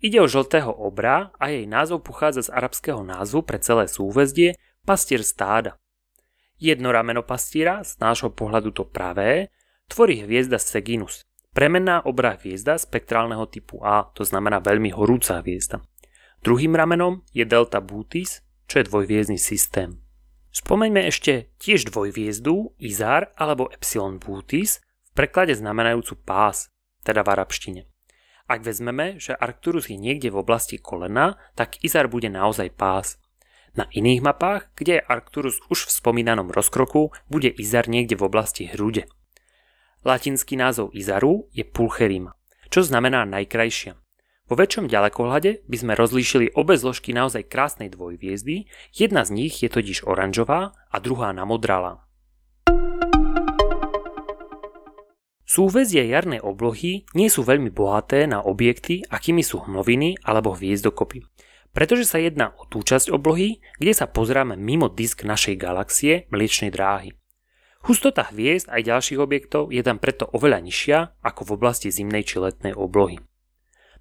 Ide 0.00 0.18
o 0.20 0.26
žltého 0.26 0.72
obra 0.72 1.30
a 1.36 1.52
jej 1.52 1.68
názov 1.68 2.02
pochádza 2.02 2.48
z 2.48 2.54
arabského 2.56 3.04
názvu 3.04 3.44
pre 3.44 3.60
celé 3.60 3.84
súhvezdie 3.84 4.56
pastier 4.86 5.24
stáda. 5.24 5.76
Jedno 6.60 6.92
rameno 6.92 7.24
pastiera, 7.24 7.80
z 7.84 7.96
nášho 8.00 8.32
pohľadu 8.32 8.76
to 8.76 8.84
pravé, 8.84 9.48
tvorí 9.88 10.24
hviezda 10.24 10.60
Seginus. 10.60 11.24
Premenná 11.50 12.04
obra 12.06 12.38
hviezda 12.38 12.78
spektrálneho 12.78 13.48
typu 13.50 13.82
A, 13.82 14.06
to 14.14 14.22
znamená 14.22 14.62
veľmi 14.62 14.94
horúca 14.94 15.42
hviezda. 15.42 15.82
Druhým 16.40 16.72
ramenom 16.72 17.26
je 17.36 17.44
Delta 17.44 17.82
Bootis, 17.84 18.40
čo 18.64 18.80
je 18.80 18.88
dvojviezdny 18.88 19.36
systém. 19.36 20.00
Spomeňme 20.50 21.06
ešte 21.06 21.52
tiež 21.62 21.92
dvojviezdu 21.92 22.80
Izar 22.80 23.30
alebo 23.36 23.70
Epsilon 23.70 24.16
Bootis, 24.16 24.80
v 25.10 25.26
preklade 25.26 25.54
znamenajúcu 25.54 26.22
pás, 26.22 26.70
teda 27.04 27.26
v 27.26 27.28
arabštine. 27.34 27.82
Ak 28.50 28.66
vezmeme, 28.66 29.20
že 29.22 29.36
Arcturus 29.36 29.86
je 29.86 29.94
niekde 29.94 30.32
v 30.32 30.42
oblasti 30.42 30.74
kolena, 30.80 31.38
tak 31.54 31.78
Izar 31.86 32.10
bude 32.10 32.26
naozaj 32.26 32.74
pás. 32.74 33.19
Na 33.78 33.86
iných 33.86 34.18
mapách, 34.18 34.74
kde 34.74 34.98
je 34.98 35.06
Arcturus 35.06 35.62
už 35.70 35.86
v 35.86 35.94
spomínanom 35.94 36.50
rozkroku, 36.50 37.14
bude 37.30 37.46
Izar 37.54 37.86
niekde 37.86 38.18
v 38.18 38.26
oblasti 38.26 38.66
hrude. 38.66 39.06
Latinský 40.02 40.58
názov 40.58 40.90
Izaru 40.90 41.46
je 41.54 41.62
Pulcherima, 41.62 42.34
čo 42.66 42.82
znamená 42.82 43.22
najkrajšia. 43.30 43.94
Vo 44.50 44.58
väčšom 44.58 44.90
ďalekohľade 44.90 45.62
by 45.70 45.76
sme 45.78 45.94
rozlíšili 45.94 46.58
obe 46.58 46.74
zložky 46.74 47.14
naozaj 47.14 47.46
krásnej 47.46 47.94
dvojviezdy, 47.94 48.66
jedna 48.90 49.22
z 49.22 49.30
nich 49.38 49.62
je 49.62 49.70
totiž 49.70 50.02
oranžová 50.10 50.74
a 50.90 50.96
druhá 50.98 51.30
namodralá. 51.30 52.02
Súhvezdie 55.46 56.06
jarnej 56.10 56.42
oblohy 56.42 57.06
nie 57.14 57.26
sú 57.30 57.46
veľmi 57.46 57.70
bohaté 57.70 58.26
na 58.26 58.42
objekty, 58.42 59.06
akými 59.06 59.42
sú 59.46 59.62
hmloviny 59.62 60.18
alebo 60.26 60.54
hviezdokopy, 60.54 61.26
pretože 61.72 62.06
sa 62.08 62.18
jedná 62.18 62.52
o 62.58 62.66
tú 62.66 62.82
časť 62.82 63.12
oblohy, 63.14 63.62
kde 63.78 63.92
sa 63.94 64.10
pozráme 64.10 64.58
mimo 64.58 64.90
disk 64.90 65.22
našej 65.22 65.56
galaxie 65.58 66.26
Mliečnej 66.34 66.74
dráhy. 66.74 67.14
Hustota 67.80 68.28
hviezd 68.28 68.68
aj 68.68 68.86
ďalších 68.92 69.20
objektov 69.20 69.72
je 69.72 69.80
tam 69.80 69.96
preto 69.96 70.28
oveľa 70.28 70.60
nižšia 70.60 70.98
ako 71.24 71.40
v 71.48 71.50
oblasti 71.56 71.88
zimnej 71.88 72.28
či 72.28 72.36
letnej 72.36 72.76
oblohy. 72.76 73.22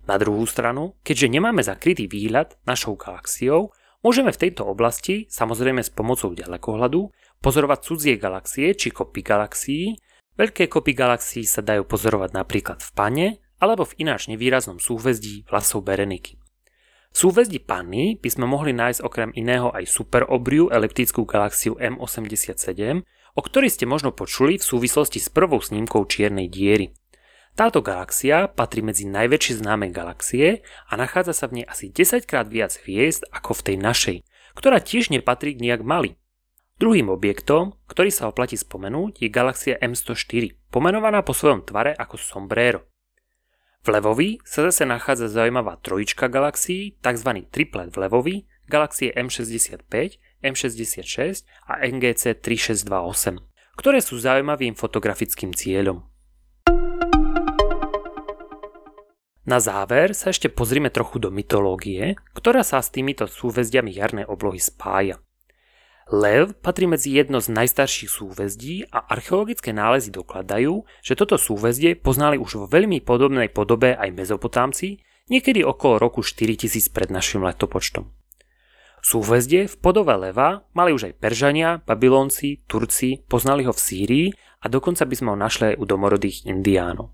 Na 0.03 0.19
druhú 0.19 0.43
stranu, 0.43 0.99
keďže 1.05 1.31
nemáme 1.31 1.63
zakrytý 1.63 2.09
výhľad 2.09 2.59
našou 2.67 2.99
galaxiou, 2.99 3.71
môžeme 4.03 4.35
v 4.35 4.41
tejto 4.47 4.67
oblasti, 4.67 5.31
samozrejme 5.31 5.79
s 5.79 5.93
pomocou 5.93 6.35
ďalekohľadu, 6.35 7.01
pozorovať 7.39 7.79
cudzie 7.85 8.15
galaxie 8.19 8.75
či 8.75 8.91
kopy 8.91 9.23
galaxií, 9.23 9.95
Veľké 10.39 10.71
kopy 10.71 10.95
galaxií 10.95 11.43
sa 11.43 11.59
dajú 11.59 11.83
pozorovať 11.83 12.31
napríklad 12.31 12.79
v 12.79 12.89
Pane 12.95 13.27
alebo 13.59 13.83
v 13.83 14.07
ináč 14.07 14.31
nevýraznom 14.31 14.79
súhvezdí 14.79 15.43
vlasov 15.51 15.83
Bereniky. 15.83 16.39
V 17.09 17.17
súhvezdí 17.17 17.57
Panny 17.59 18.15
by 18.21 18.29
sme 18.29 18.45
mohli 18.45 18.69
nájsť 18.71 19.01
okrem 19.01 19.33
iného 19.33 19.73
aj 19.73 19.89
superobriu 19.89 20.69
eliptickú 20.69 21.25
galaxiu 21.25 21.73
M87, 21.81 23.01
o 23.33 23.41
ktorej 23.41 23.73
ste 23.73 23.89
možno 23.89 24.13
počuli 24.13 24.61
v 24.61 24.67
súvislosti 24.67 25.17
s 25.17 25.29
prvou 25.33 25.57
snímkou 25.57 26.05
čiernej 26.05 26.49
diery. 26.49 26.93
Táto 27.57 27.83
galaxia 27.83 28.47
patrí 28.47 28.79
medzi 28.79 29.09
najväčšie 29.09 29.59
známe 29.59 29.91
galaxie 29.91 30.63
a 30.87 30.93
nachádza 30.95 31.33
sa 31.35 31.45
v 31.49 31.59
nej 31.59 31.65
asi 31.67 31.91
10 31.91 32.23
krát 32.29 32.47
viac 32.47 32.77
hviezd 32.85 33.27
ako 33.35 33.57
v 33.57 33.63
tej 33.65 33.77
našej, 33.81 34.17
ktorá 34.55 34.79
tiež 34.79 35.11
nepatrí 35.11 35.57
k 35.57 35.63
nejak 35.67 35.83
malý. 35.83 36.15
Druhým 36.79 37.11
objektom, 37.11 37.75
ktorý 37.91 38.07
sa 38.07 38.31
oplatí 38.31 38.55
spomenúť, 38.55 39.19
je 39.19 39.27
galaxia 39.27 39.75
M104, 39.83 40.71
pomenovaná 40.71 41.19
po 41.27 41.35
svojom 41.35 41.67
tvare 41.67 41.91
ako 41.91 42.15
sombrero. 42.15 42.87
V 43.79 43.87
Levovi 43.87 44.43
sa 44.43 44.67
zase 44.67 44.83
nachádza 44.83 45.31
zaujímavá 45.31 45.79
trojička 45.79 46.27
galaxií, 46.27 46.99
tzv. 46.99 47.47
triplet 47.47 47.95
v 47.95 47.97
Levovi, 48.03 48.35
galaxie 48.67 49.07
M65, 49.15 50.19
M66 50.43 51.47
a 51.63 51.79
NGC 51.87 52.43
3628, 52.43 53.39
ktoré 53.79 54.03
sú 54.03 54.19
zaujímavým 54.19 54.75
fotografickým 54.75 55.55
cieľom. 55.55 56.03
Na 59.47 59.57
záver 59.63 60.11
sa 60.11 60.35
ešte 60.35 60.51
pozrime 60.51 60.91
trochu 60.91 61.17
do 61.23 61.31
mytológie, 61.31 62.19
ktorá 62.35 62.67
sa 62.67 62.83
s 62.83 62.91
týmito 62.91 63.31
súvezdiami 63.31 63.95
jarnej 63.95 64.27
oblohy 64.27 64.59
spája. 64.59 65.23
Lev 66.09 66.57
patrí 66.65 66.89
medzi 66.89 67.13
jedno 67.13 67.37
z 67.37 67.53
najstarších 67.53 68.09
súvezdí 68.09 68.81
a 68.89 69.13
archeologické 69.13 69.69
nálezy 69.69 70.09
dokladajú, 70.09 70.81
že 71.05 71.13
toto 71.13 71.37
súvezdie 71.37 71.93
poznali 71.93 72.41
už 72.41 72.51
vo 72.57 72.65
veľmi 72.65 72.97
podobnej 73.05 73.53
podobe 73.53 73.93
aj 73.93 74.09
mezopotámci, 74.17 75.05
niekedy 75.29 75.61
okolo 75.61 76.01
roku 76.01 76.25
4000 76.25 76.89
pred 76.89 77.13
našim 77.13 77.45
letopočtom. 77.45 78.09
Súvezdie 79.05 79.69
v 79.69 79.75
podobe 79.77 80.17
leva 80.17 80.65
mali 80.73 80.97
už 80.97 81.13
aj 81.13 81.17
Peržania, 81.21 81.77
Babylonci, 81.77 82.65
Turci, 82.65 83.21
poznali 83.29 83.69
ho 83.69 83.71
v 83.71 83.77
Sýrii 83.77 84.27
a 84.33 84.65
dokonca 84.65 85.05
by 85.05 85.13
sme 85.13 85.29
ho 85.29 85.37
našli 85.37 85.63
aj 85.71 85.75
u 85.77 85.85
domorodých 85.85 86.49
Indiánov. 86.49 87.13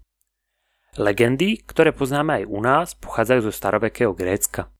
Legendy, 0.96 1.60
ktoré 1.68 1.92
poznáme 1.92 2.42
aj 2.42 2.44
u 2.48 2.60
nás, 2.64 2.88
pochádzajú 2.96 3.52
zo 3.52 3.52
starovekého 3.52 4.16
Grécka. 4.16 4.72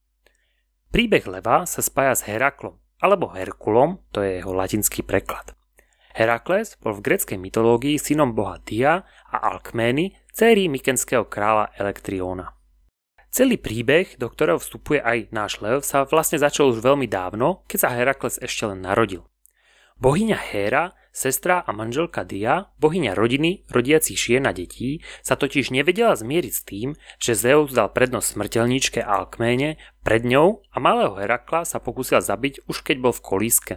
Príbeh 0.96 1.28
leva 1.28 1.68
sa 1.68 1.84
spája 1.84 2.16
s 2.16 2.24
Heraklom, 2.24 2.80
alebo 3.00 3.32
Herkulom, 3.32 4.04
to 4.16 4.24
je 4.24 4.40
jeho 4.40 4.52
latinský 4.56 5.04
preklad. 5.04 5.56
Herakles 6.16 6.80
bol 6.80 6.96
v 6.96 7.12
gréckej 7.12 7.36
mytológii 7.36 8.00
synom 8.00 8.32
boha 8.32 8.64
Dia 8.64 9.04
a 9.28 9.36
Alkmény, 9.52 10.16
céry 10.32 10.72
mykenského 10.72 11.28
kráľa 11.28 11.76
Elektriona. 11.76 12.56
Celý 13.36 13.60
príbeh, 13.60 14.16
do 14.16 14.32
ktorého 14.32 14.56
vstupuje 14.56 15.04
aj 15.04 15.28
náš 15.36 15.60
lev, 15.60 15.84
sa 15.84 16.08
vlastne 16.08 16.40
začal 16.40 16.72
už 16.72 16.80
veľmi 16.80 17.04
dávno, 17.04 17.68
keď 17.68 17.78
sa 17.84 17.92
Herakles 17.92 18.40
ešte 18.40 18.64
len 18.64 18.80
narodil. 18.80 19.28
Bohyňa 20.00 20.40
Héra 20.40 20.96
Sestra 21.16 21.64
a 21.64 21.72
manželka 21.72 22.28
Dia, 22.28 22.76
bohyňa 22.84 23.16
rodiny, 23.16 23.64
rodiacich 23.72 24.20
žien 24.20 24.44
a 24.44 24.52
detí, 24.52 25.00
sa 25.24 25.40
totiž 25.40 25.72
nevedela 25.72 26.12
zmieriť 26.12 26.52
s 26.52 26.66
tým, 26.68 26.90
že 27.24 27.40
Zeus 27.40 27.72
dal 27.72 27.88
prednosť 27.88 28.36
smrteľníčke 28.36 29.00
Alkméne 29.00 29.80
pred 30.04 30.28
ňou 30.28 30.68
a 30.76 30.78
malého 30.84 31.16
Herakla 31.16 31.64
sa 31.64 31.80
pokúsil 31.80 32.20
zabiť 32.20 32.68
už 32.68 32.84
keď 32.84 33.00
bol 33.00 33.14
v 33.16 33.24
kolíske. 33.24 33.74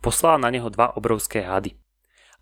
Poslala 0.00 0.40
na 0.40 0.48
neho 0.48 0.72
dva 0.72 0.88
obrovské 0.96 1.44
hady. 1.44 1.76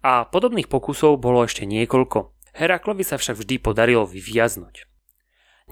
A 0.07 0.23
podobných 0.31 0.71
pokusov 0.71 1.19
bolo 1.19 1.43
ešte 1.43 1.67
niekoľko. 1.67 2.31
Heraklovi 2.55 3.03
sa 3.03 3.19
však 3.19 3.43
vždy 3.43 3.59
podarilo 3.59 4.07
vyviaznuť. 4.07 4.87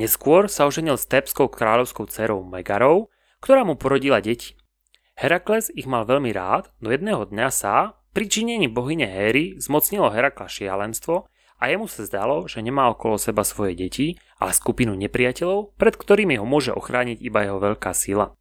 Neskôr 0.03 0.51
sa 0.51 0.67
oženil 0.67 0.99
s 0.99 1.07
tepskou 1.07 1.47
kráľovskou 1.47 2.11
dcerou 2.11 2.43
Megarou, 2.43 3.07
ktorá 3.39 3.63
mu 3.63 3.79
porodila 3.79 4.19
deti. 4.19 4.59
Herakles 5.15 5.71
ich 5.71 5.87
mal 5.87 6.03
veľmi 6.11 6.35
rád, 6.35 6.75
no 6.83 6.91
jedného 6.91 7.23
dňa 7.31 7.49
sa, 7.55 8.03
pri 8.15 8.31
činení 8.31 8.71
bohyne 8.71 9.11
Héry 9.11 9.59
zmocnilo 9.59 10.15
Herakla 10.15 10.47
šialenstvo 10.47 11.27
a 11.59 11.63
jemu 11.67 11.91
sa 11.91 12.07
zdalo, 12.07 12.47
že 12.47 12.63
nemá 12.63 12.87
okolo 12.95 13.19
seba 13.19 13.43
svoje 13.43 13.75
deti, 13.75 14.15
ale 14.39 14.55
skupinu 14.55 14.95
nepriateľov, 14.95 15.75
pred 15.75 15.99
ktorými 15.99 16.39
ho 16.39 16.47
môže 16.47 16.71
ochrániť 16.71 17.19
iba 17.19 17.43
jeho 17.43 17.59
veľká 17.59 17.91
sila. 17.91 18.39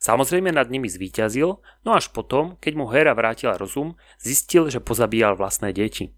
Samozrejme 0.00 0.48
nad 0.48 0.72
nimi 0.72 0.88
zvíťazil, 0.88 1.60
no 1.60 1.90
až 1.92 2.08
potom, 2.08 2.56
keď 2.56 2.72
mu 2.72 2.88
Hera 2.88 3.12
vrátila 3.12 3.60
rozum, 3.60 4.00
zistil, 4.16 4.72
že 4.72 4.80
pozabíjal 4.80 5.36
vlastné 5.36 5.76
deti. 5.76 6.16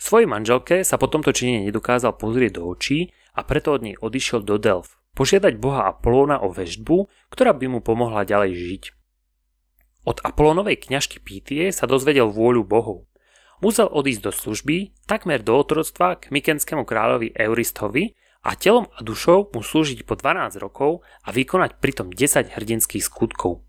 Svojej 0.00 0.24
manželke 0.24 0.80
sa 0.82 0.96
po 0.96 1.12
tomto 1.12 1.36
čine 1.36 1.68
nedokázal 1.68 2.16
pozrieť 2.16 2.56
do 2.56 2.72
očí 2.72 3.12
a 3.36 3.44
preto 3.44 3.76
od 3.76 3.84
nej 3.84 3.94
odišiel 4.00 4.40
do 4.40 4.56
Delf, 4.56 4.96
požiadať 5.12 5.60
boha 5.60 5.92
Apolóna 5.92 6.40
o 6.40 6.48
veždbu, 6.48 7.12
ktorá 7.28 7.52
by 7.52 7.66
mu 7.68 7.78
pomohla 7.84 8.24
ďalej 8.24 8.56
žiť. 8.56 9.03
Od 10.04 10.20
Apolonovej 10.20 10.84
kňažky 10.84 11.16
Pítie 11.20 11.72
sa 11.72 11.88
dozvedel 11.88 12.28
vôľu 12.28 12.64
bohov. 12.68 13.08
Musel 13.64 13.88
odísť 13.88 14.22
do 14.28 14.32
služby, 14.36 14.92
takmer 15.08 15.40
do 15.40 15.56
otroctva 15.56 16.20
k 16.20 16.28
mykenskému 16.28 16.84
kráľovi 16.84 17.32
Euristovi 17.32 18.12
a 18.44 18.52
telom 18.52 18.92
a 18.92 19.00
dušou 19.00 19.56
mu 19.56 19.64
slúžiť 19.64 20.04
po 20.04 20.20
12 20.20 20.60
rokov 20.60 21.00
a 21.24 21.32
vykonať 21.32 21.80
pritom 21.80 22.12
10 22.12 22.52
hrdinských 22.52 23.00
skutkov. 23.00 23.64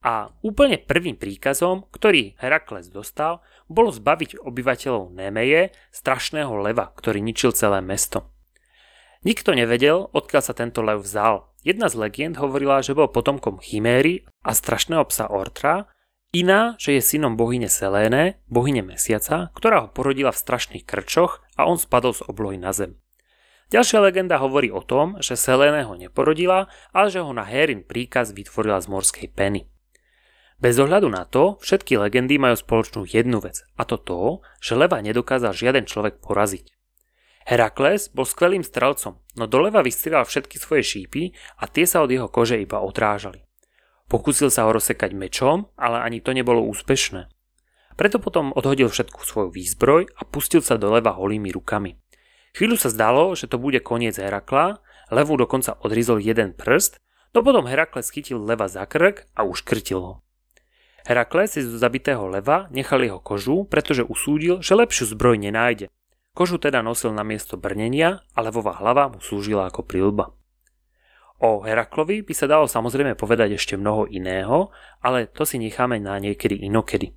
A 0.00 0.32
úplne 0.40 0.80
prvým 0.80 1.20
príkazom, 1.20 1.84
ktorý 1.92 2.32
Herakles 2.40 2.88
dostal, 2.88 3.44
bolo 3.68 3.92
zbaviť 3.92 4.40
obyvateľov 4.40 5.12
Nemeje 5.12 5.76
strašného 5.92 6.48
leva, 6.56 6.88
ktorý 6.96 7.20
ničil 7.20 7.52
celé 7.52 7.84
mesto. 7.84 8.32
Nikto 9.28 9.52
nevedel, 9.52 10.08
odkiaľ 10.16 10.40
sa 10.40 10.56
tento 10.56 10.80
lev 10.80 11.04
vzal. 11.04 11.49
Jedna 11.60 11.92
z 11.92 12.00
legend 12.00 12.40
hovorila, 12.40 12.80
že 12.80 12.96
bol 12.96 13.12
potomkom 13.12 13.60
Chiméry 13.60 14.24
a 14.40 14.56
strašného 14.56 15.04
psa 15.12 15.28
Ortra, 15.28 15.92
iná, 16.32 16.72
že 16.80 16.96
je 16.96 17.02
synom 17.04 17.36
bohyne 17.36 17.68
Seléne, 17.68 18.40
bohyne 18.48 18.80
mesiaca, 18.80 19.52
ktorá 19.52 19.84
ho 19.84 19.88
porodila 19.92 20.32
v 20.32 20.40
strašných 20.40 20.88
krčoch 20.88 21.44
a 21.60 21.68
on 21.68 21.76
spadol 21.76 22.16
z 22.16 22.24
oblohy 22.24 22.56
na 22.56 22.72
zem. 22.72 22.96
Ďalšia 23.70 24.02
legenda 24.02 24.40
hovorí 24.40 24.72
o 24.72 24.80
tom, 24.80 25.20
že 25.20 25.36
Seléne 25.36 25.84
ho 25.84 25.94
neporodila, 25.94 26.72
ale 26.96 27.12
že 27.12 27.20
ho 27.20 27.30
na 27.30 27.44
Hérin 27.44 27.84
príkaz 27.84 28.32
vytvorila 28.32 28.80
z 28.80 28.90
morskej 28.90 29.28
peny. 29.30 29.68
Bez 30.60 30.76
ohľadu 30.80 31.12
na 31.12 31.28
to, 31.28 31.60
všetky 31.60 32.00
legendy 32.00 32.40
majú 32.40 32.56
spoločnú 32.56 33.04
jednu 33.04 33.40
vec, 33.40 33.64
a 33.76 33.84
to 33.84 34.00
to, 34.00 34.44
že 34.60 34.76
leva 34.76 35.00
nedokázal 35.00 35.52
žiaden 35.52 35.84
človek 35.84 36.24
poraziť. 36.24 36.79
Herakles 37.48 38.12
bol 38.12 38.28
skvelým 38.28 38.60
strelcom, 38.60 39.16
no 39.34 39.44
doleva 39.48 39.80
vystrieľal 39.80 40.28
všetky 40.28 40.60
svoje 40.60 40.82
šípy 40.84 41.32
a 41.58 41.64
tie 41.66 41.88
sa 41.88 42.04
od 42.04 42.12
jeho 42.12 42.28
kože 42.28 42.60
iba 42.60 42.84
otrážali. 42.84 43.42
Pokúsil 44.10 44.50
sa 44.50 44.66
ho 44.66 44.74
rozsekať 44.74 45.14
mečom, 45.14 45.70
ale 45.78 46.02
ani 46.02 46.18
to 46.18 46.34
nebolo 46.34 46.60
úspešné. 46.66 47.30
Preto 47.94 48.18
potom 48.18 48.50
odhodil 48.56 48.90
všetku 48.90 49.22
svoju 49.22 49.48
výzbroj 49.54 50.10
a 50.18 50.22
pustil 50.26 50.64
sa 50.64 50.80
do 50.80 50.90
holými 50.90 51.52
rukami. 51.54 51.96
Chvíľu 52.56 52.76
sa 52.80 52.90
zdalo, 52.90 53.38
že 53.38 53.46
to 53.46 53.62
bude 53.62 53.78
koniec 53.86 54.18
Herakla, 54.18 54.82
levu 55.14 55.38
dokonca 55.38 55.78
odrizol 55.78 56.18
jeden 56.18 56.50
prst, 56.58 56.98
no 57.30 57.46
potom 57.46 57.70
Herakles 57.70 58.10
chytil 58.10 58.42
leva 58.42 58.66
za 58.66 58.82
krk 58.82 59.30
a 59.38 59.46
uškrtil 59.46 60.00
ho. 60.02 60.14
Herakles 61.06 61.54
si 61.54 61.62
zo 61.62 61.78
zabitého 61.78 62.26
leva 62.26 62.66
nechal 62.74 63.00
jeho 63.06 63.22
kožu, 63.22 63.62
pretože 63.64 64.02
usúdil, 64.02 64.58
že 64.58 64.74
lepšiu 64.74 65.14
zbroj 65.14 65.38
nenájde 65.38 65.86
Kožu 66.30 66.62
teda 66.62 66.78
nosil 66.78 67.10
na 67.10 67.26
miesto 67.26 67.58
brnenia 67.58 68.22
a 68.32 68.38
levová 68.38 68.78
hlava 68.78 69.10
mu 69.10 69.18
slúžila 69.18 69.66
ako 69.66 69.82
prilba. 69.82 70.30
O 71.40 71.64
Heraklovi 71.64 72.22
by 72.22 72.34
sa 72.36 72.46
dalo 72.46 72.70
samozrejme 72.70 73.16
povedať 73.16 73.56
ešte 73.56 73.74
mnoho 73.74 74.06
iného, 74.06 74.70
ale 75.02 75.26
to 75.26 75.42
si 75.42 75.58
necháme 75.58 75.98
na 75.98 76.20
niekedy 76.20 76.60
inokedy. 76.68 77.16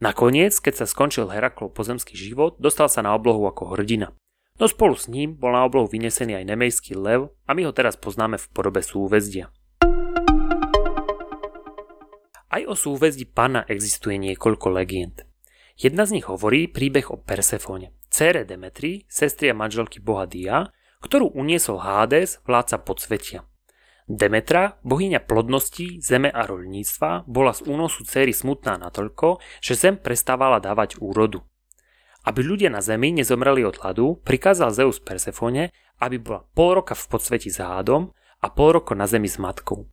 Nakoniec, 0.00 0.58
keď 0.58 0.84
sa 0.84 0.86
skončil 0.88 1.30
Heraklov 1.30 1.72
pozemský 1.72 2.16
život, 2.18 2.58
dostal 2.58 2.90
sa 2.90 3.04
na 3.04 3.14
oblohu 3.14 3.46
ako 3.46 3.76
hrdina. 3.76 4.12
No 4.56 4.64
spolu 4.66 4.96
s 4.96 5.06
ním 5.06 5.36
bol 5.36 5.52
na 5.52 5.68
oblohu 5.68 5.84
vynesený 5.84 6.40
aj 6.40 6.48
nemejský 6.48 6.92
lev 6.96 7.28
a 7.44 7.52
my 7.52 7.68
ho 7.68 7.72
teraz 7.76 7.94
poznáme 8.00 8.40
v 8.40 8.46
podobe 8.56 8.80
súvezdia. 8.80 9.52
Aj 12.48 12.62
o 12.64 12.72
súvezdi 12.72 13.28
pána 13.28 13.68
existuje 13.68 14.16
niekoľko 14.16 14.72
legend. 14.72 15.28
Jedna 15.76 16.08
z 16.08 16.16
nich 16.16 16.24
hovorí 16.24 16.72
príbeh 16.72 17.12
o 17.12 17.20
Persefone 17.20 17.92
cére 18.16 18.48
Demetri, 18.48 19.04
sestri 19.12 19.52
a 19.52 19.54
manželky 19.54 20.00
boha 20.00 20.24
Dia, 20.24 20.72
ktorú 21.04 21.36
uniesol 21.36 21.84
Hades, 21.84 22.40
vládca 22.48 22.80
podsvetia. 22.80 23.44
Demetra, 24.08 24.80
bohyňa 24.80 25.20
plodnosti, 25.20 26.00
zeme 26.00 26.32
a 26.32 26.48
roľníctva, 26.48 27.28
bola 27.28 27.52
z 27.52 27.68
únosu 27.68 28.08
céry 28.08 28.32
smutná 28.32 28.80
natoľko, 28.80 29.44
že 29.60 29.76
zem 29.76 30.00
prestávala 30.00 30.64
dávať 30.64 30.96
úrodu. 30.96 31.44
Aby 32.24 32.40
ľudia 32.40 32.72
na 32.72 32.80
zemi 32.80 33.12
nezomreli 33.12 33.68
od 33.68 33.76
hladu, 33.84 34.16
prikázal 34.24 34.72
Zeus 34.72 34.96
Persefone, 34.96 35.74
aby 36.00 36.16
bola 36.16 36.40
pol 36.56 36.80
roka 36.80 36.96
v 36.96 37.04
podsveti 37.12 37.52
s 37.52 37.60
hádom 37.60 38.14
a 38.40 38.46
pol 38.48 38.80
roka 38.80 38.96
na 38.96 39.04
zemi 39.04 39.28
s 39.28 39.36
matkou. 39.36 39.90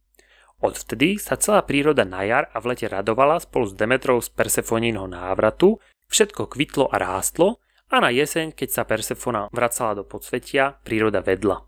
Odvtedy 0.64 1.20
sa 1.20 1.36
celá 1.36 1.60
príroda 1.68 2.08
na 2.08 2.24
jar 2.24 2.48
a 2.56 2.64
v 2.64 2.72
lete 2.72 2.88
radovala 2.88 3.44
spolu 3.44 3.68
s 3.68 3.76
Demetrou 3.76 4.24
z 4.24 4.32
Persefonínho 4.32 5.10
návratu, 5.12 5.82
všetko 6.08 6.48
kvitlo 6.48 6.88
a 6.88 6.96
rástlo 7.02 7.62
a 7.94 8.02
na 8.02 8.10
jeseň, 8.10 8.58
keď 8.58 8.70
sa 8.74 8.84
Persefona 8.90 9.46
vracala 9.54 9.94
do 9.94 10.02
podsvetia, 10.02 10.82
príroda 10.82 11.22
vedla. 11.22 11.62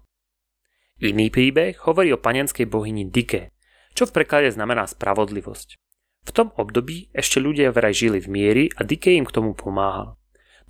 Iný 0.98 1.30
príbeh 1.30 1.78
hovorí 1.86 2.10
o 2.10 2.18
panenskej 2.18 2.66
bohyni 2.66 3.06
Dike, 3.14 3.54
čo 3.94 4.10
v 4.10 4.16
preklade 4.18 4.50
znamená 4.50 4.90
spravodlivosť. 4.90 5.78
V 6.26 6.32
tom 6.34 6.50
období 6.58 7.14
ešte 7.14 7.38
ľudia 7.38 7.70
vraj 7.70 7.94
žili 7.94 8.18
v 8.18 8.32
miery 8.34 8.64
a 8.74 8.82
Dike 8.82 9.14
im 9.14 9.30
k 9.30 9.36
tomu 9.38 9.54
pomáhal. 9.54 10.18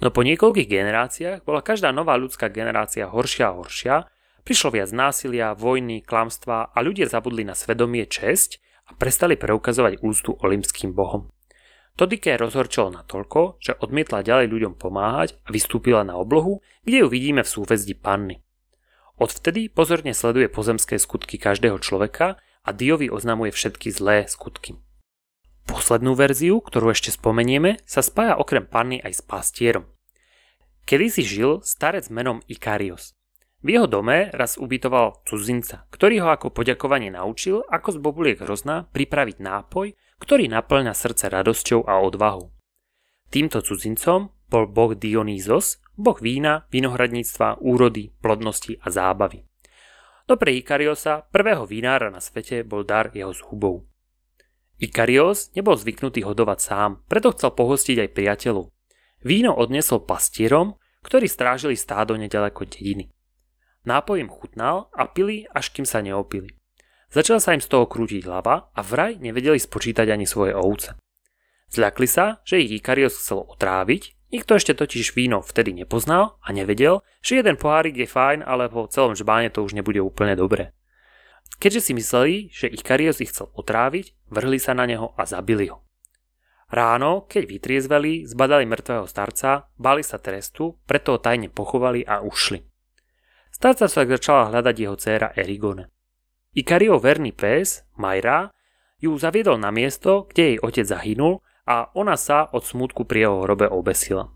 No 0.03 0.11
po 0.11 0.27
niekoľkých 0.27 0.67
generáciách 0.67 1.47
bola 1.47 1.63
každá 1.63 1.95
nová 1.95 2.19
ľudská 2.19 2.51
generácia 2.51 3.07
horšia 3.07 3.47
a 3.47 3.55
horšia, 3.55 3.95
prišlo 4.43 4.75
viac 4.75 4.91
násilia, 4.91 5.55
vojny, 5.55 6.03
klamstva 6.03 6.75
a 6.75 6.77
ľudia 6.83 7.07
zabudli 7.07 7.47
na 7.47 7.55
svedomie 7.55 8.03
česť 8.03 8.59
a 8.91 8.99
prestali 8.99 9.39
preukazovať 9.39 10.03
úctu 10.03 10.35
olimským 10.35 10.91
bohom. 10.91 11.31
Todike 11.95 12.35
rozhorčilo 12.35 12.91
natoľko, 12.91 13.63
že 13.63 13.79
odmietla 13.79 14.19
ďalej 14.19 14.51
ľuďom 14.51 14.73
pomáhať 14.75 15.39
a 15.47 15.55
vystúpila 15.55 16.03
na 16.03 16.19
oblohu, 16.19 16.59
kde 16.83 17.03
ju 17.03 17.07
vidíme 17.07 17.39
v 17.39 17.47
súvezdi 17.47 17.95
panny. 17.95 18.43
Odvtedy 19.15 19.71
pozorne 19.71 20.11
sleduje 20.11 20.51
pozemské 20.51 20.99
skutky 20.99 21.39
každého 21.39 21.79
človeka 21.79 22.35
a 22.67 22.69
Diovi 22.75 23.07
oznamuje 23.07 23.55
všetky 23.55 23.95
zlé 23.95 24.27
skutky. 24.27 24.75
Poslednú 25.65 26.19
verziu, 26.19 26.59
ktorú 26.59 26.91
ešte 26.91 27.15
spomenieme, 27.15 27.79
sa 27.87 28.03
spája 28.03 28.35
okrem 28.35 28.67
panny 28.67 28.99
aj 28.99 29.15
s 29.15 29.21
pastierom. 29.23 29.87
Kedy 30.83 31.07
si 31.07 31.23
žil 31.23 31.63
starec 31.63 32.11
menom 32.11 32.43
Ikarios. 32.51 33.15
V 33.65 33.73
jeho 33.73 33.89
dome 33.89 34.29
raz 34.29 34.61
ubytoval 34.61 35.25
cudzinca, 35.25 35.89
ktorý 35.89 36.21
ho 36.21 36.29
ako 36.29 36.53
poďakovanie 36.53 37.09
naučil, 37.09 37.65
ako 37.65 37.95
z 37.95 37.97
bobuliek 37.97 38.37
hrozná 38.37 38.85
pripraviť 38.93 39.41
nápoj, 39.41 39.97
ktorý 40.21 40.47
naplňa 40.51 40.93
srdce 40.95 41.27
radosťou 41.31 41.87
a 41.87 41.99
odvahou. 42.03 42.51
Týmto 43.29 43.59
cudzincom 43.59 44.31
bol 44.45 44.65
boh 44.69 44.93
Dionýzos, 44.93 45.81
boh 45.97 46.17
vína, 46.21 46.69
vinohradníctva, 46.69 47.59
úrody, 47.59 48.13
plodnosti 48.21 48.77
a 48.79 48.87
zábavy. 48.93 49.43
No 50.25 50.41
pre 50.41 50.57
Ikariosa, 50.57 51.25
prvého 51.29 51.69
vinára 51.69 52.09
na 52.09 52.17
svete, 52.17 52.65
bol 52.65 52.81
dar 52.81 53.13
jeho 53.13 53.33
zhubou. 53.33 53.85
Ikarios 54.75 55.55
nebol 55.55 55.79
zvyknutý 55.79 56.27
hodovať 56.27 56.59
sám, 56.59 56.91
preto 57.07 57.31
chcel 57.31 57.55
pohostiť 57.55 57.97
aj 58.05 58.09
priateľov. 58.11 58.65
Víno 59.23 59.55
odnesol 59.55 60.03
pastierom, 60.03 60.75
ktorí 61.05 61.29
strážili 61.31 61.79
stádo 61.79 62.17
nedaleko 62.19 62.67
dediny. 62.67 63.07
Nápoj 63.85 64.17
im 64.19 64.29
chutnal 64.29 64.89
a 64.91 65.05
pili, 65.05 65.45
až 65.53 65.69
kým 65.71 65.85
sa 65.85 66.01
neopili. 66.01 66.57
Začala 67.15 67.39
sa 67.39 67.55
im 67.55 67.63
z 67.63 67.71
toho 67.71 67.87
krútiť 67.87 68.27
hlava 68.27 68.75
a 68.75 68.79
vraj 68.83 69.15
nevedeli 69.23 69.55
spočítať 69.55 70.11
ani 70.11 70.27
svoje 70.27 70.51
ovce. 70.51 70.99
Zľakli 71.71 72.11
sa, 72.11 72.43
že 72.43 72.59
ich 72.59 72.75
Ikarios 72.75 73.15
chcel 73.15 73.39
otráviť, 73.39 74.35
nikto 74.35 74.59
ešte 74.59 74.75
totiž 74.75 75.15
víno 75.15 75.39
vtedy 75.39 75.71
nepoznal 75.71 76.35
a 76.43 76.51
nevedel, 76.51 77.07
že 77.23 77.39
jeden 77.39 77.55
pohárik 77.55 77.95
je 77.95 78.03
fajn, 78.03 78.43
ale 78.43 78.67
po 78.67 78.91
celom 78.91 79.15
žbáne 79.15 79.47
to 79.47 79.63
už 79.63 79.79
nebude 79.79 80.03
úplne 80.03 80.35
dobre. 80.35 80.75
Keďže 81.55 81.87
si 81.87 81.91
mysleli, 81.95 82.35
že 82.51 82.67
Ikarios 82.67 83.23
ich 83.23 83.31
chcel 83.31 83.47
otráviť, 83.55 84.11
vrhli 84.27 84.59
sa 84.59 84.75
na 84.75 84.83
neho 84.83 85.15
a 85.15 85.23
zabili 85.23 85.71
ho. 85.71 85.87
Ráno, 86.67 87.31
keď 87.31 87.47
vytriezveli, 87.47 88.27
zbadali 88.27 88.67
mŕtvého 88.67 89.07
starca, 89.07 89.71
bali 89.79 90.03
sa 90.03 90.19
trestu, 90.19 90.83
preto 90.83 91.15
ho 91.15 91.23
tajne 91.23 91.47
pochovali 91.47 92.03
a 92.03 92.19
ušli. 92.19 92.59
Starca 93.55 93.87
však 93.87 94.19
začala 94.19 94.51
hľadať 94.51 94.75
jeho 94.75 94.99
dcéra 94.99 95.31
Erigone. 95.31 95.94
Ikario 96.55 96.95
verný 97.03 97.35
pes, 97.35 97.83
Majra, 97.99 98.55
ju 99.03 99.11
zaviedol 99.19 99.59
na 99.59 99.75
miesto, 99.75 100.23
kde 100.31 100.55
jej 100.55 100.57
otec 100.63 100.87
zahynul 100.87 101.43
a 101.67 101.91
ona 101.91 102.15
sa 102.15 102.47
od 102.47 102.63
smutku 102.63 103.03
pri 103.03 103.27
jeho 103.27 103.43
hrobe 103.43 103.67
obesila. 103.67 104.31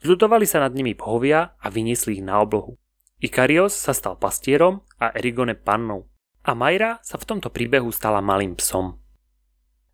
Zľudovali 0.00 0.48
sa 0.48 0.64
nad 0.64 0.72
nimi 0.72 0.96
bohovia 0.96 1.52
a 1.60 1.66
vyniesli 1.68 2.16
ich 2.16 2.24
na 2.24 2.40
oblohu. 2.40 2.80
Ikarios 3.20 3.76
sa 3.76 3.92
stal 3.92 4.16
pastierom 4.16 4.86
a 4.96 5.12
Erigone 5.12 5.52
pannou. 5.52 6.08
A 6.48 6.56
Majra 6.56 6.96
sa 7.04 7.20
v 7.20 7.28
tomto 7.28 7.52
príbehu 7.52 7.92
stala 7.92 8.24
malým 8.24 8.56
psom. 8.56 8.96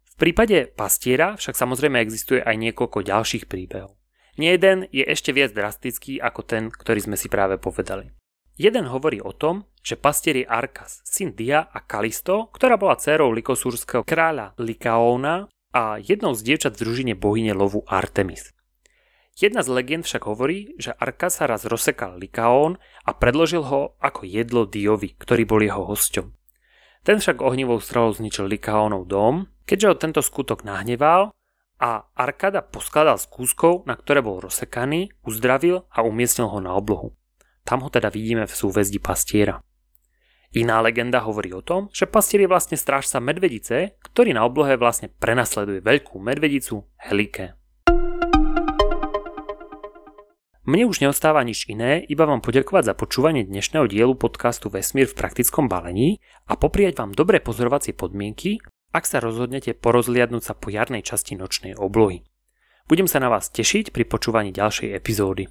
V 0.06 0.14
prípade 0.14 0.70
pastiera 0.70 1.34
však 1.34 1.58
samozrejme 1.58 1.98
existuje 1.98 2.38
aj 2.38 2.54
niekoľko 2.54 3.02
ďalších 3.02 3.50
príbehov. 3.50 3.98
Nie 4.38 4.54
jeden 4.54 4.86
je 4.94 5.02
ešte 5.02 5.34
viac 5.34 5.50
drastický 5.50 6.22
ako 6.22 6.46
ten, 6.46 6.70
ktorý 6.70 7.10
sme 7.10 7.16
si 7.18 7.26
práve 7.26 7.58
povedali. 7.58 8.14
Jeden 8.54 8.86
hovorí 8.86 9.18
o 9.18 9.34
tom, 9.34 9.66
že 9.82 9.98
pastier 9.98 10.38
je 10.38 10.46
Arkas, 10.46 11.02
syn 11.02 11.34
Dia 11.34 11.66
a 11.66 11.82
Kalisto, 11.82 12.54
ktorá 12.54 12.78
bola 12.78 12.94
dcerou 12.94 13.34
likosúrského 13.34 14.06
kráľa 14.06 14.54
Likaóna 14.62 15.50
a 15.74 15.98
jednou 15.98 16.38
z 16.38 16.46
dievčat 16.46 16.78
v 16.78 16.86
družine 16.86 17.14
bohyne 17.18 17.50
lovu 17.50 17.82
Artemis. 17.90 18.54
Jedna 19.34 19.66
z 19.66 19.74
legend 19.74 20.06
však 20.06 20.30
hovorí, 20.30 20.78
že 20.78 20.94
Arkas 20.94 21.42
sa 21.42 21.50
raz 21.50 21.66
rozsekal 21.66 22.22
Likaón 22.22 22.78
a 23.02 23.10
predložil 23.18 23.66
ho 23.66 23.98
ako 23.98 24.22
jedlo 24.22 24.62
Diovi, 24.70 25.18
ktorý 25.18 25.42
bol 25.42 25.58
jeho 25.58 25.82
hosťom. 25.82 26.30
Ten 27.02 27.18
však 27.18 27.42
ohnivou 27.42 27.82
strelou 27.82 28.14
zničil 28.14 28.46
Likaónov 28.46 29.10
dom 29.10 29.50
Keďže 29.64 29.88
ho 29.88 29.96
tento 29.96 30.20
skutok 30.20 30.60
nahneval 30.62 31.32
a 31.80 31.90
Arkada 32.12 32.60
poskladal 32.60 33.16
z 33.16 33.26
kúskov, 33.32 33.88
na 33.88 33.96
ktoré 33.96 34.20
bol 34.20 34.38
rozsekaný, 34.44 35.16
uzdravil 35.24 35.88
a 35.88 36.04
umiestnil 36.04 36.52
ho 36.52 36.60
na 36.60 36.76
oblohu. 36.76 37.16
Tam 37.64 37.80
ho 37.80 37.88
teda 37.88 38.12
vidíme 38.12 38.44
v 38.44 38.54
súväzdi 38.54 39.00
pastiera. 39.00 39.64
Iná 40.54 40.78
legenda 40.84 41.24
hovorí 41.24 41.50
o 41.50 41.64
tom, 41.64 41.90
že 41.90 42.06
pastier 42.06 42.44
je 42.44 42.52
vlastne 42.52 42.78
strážca 42.78 43.18
medvedice, 43.18 43.98
ktorý 44.04 44.36
na 44.36 44.46
oblohe 44.46 44.78
vlastne 44.78 45.10
prenasleduje 45.10 45.82
veľkú 45.82 46.20
medvedicu 46.22 46.86
Helike. 47.00 47.58
Mne 50.64 50.88
už 50.88 51.04
neostáva 51.04 51.44
nič 51.44 51.68
iné, 51.68 52.00
iba 52.08 52.24
vám 52.24 52.40
poďakovať 52.40 52.92
za 52.92 52.94
počúvanie 52.96 53.44
dnešného 53.44 53.90
dielu 53.90 54.14
podcastu 54.16 54.70
Vesmír 54.70 55.10
v 55.10 55.18
praktickom 55.18 55.68
balení 55.68 56.22
a 56.48 56.56
popriať 56.56 57.00
vám 57.00 57.12
dobré 57.12 57.42
pozorovacie 57.42 57.92
podmienky 57.92 58.62
ak 58.94 59.10
sa 59.10 59.18
rozhodnete 59.18 59.74
porozliadnúť 59.74 60.42
sa 60.46 60.54
po 60.54 60.70
jarnej 60.70 61.02
časti 61.02 61.34
nočnej 61.34 61.74
oblohy. 61.74 62.22
Budem 62.86 63.10
sa 63.10 63.18
na 63.18 63.26
vás 63.26 63.50
tešiť 63.50 63.90
pri 63.90 64.06
počúvaní 64.06 64.54
ďalšej 64.54 64.94
epizódy. 64.94 65.50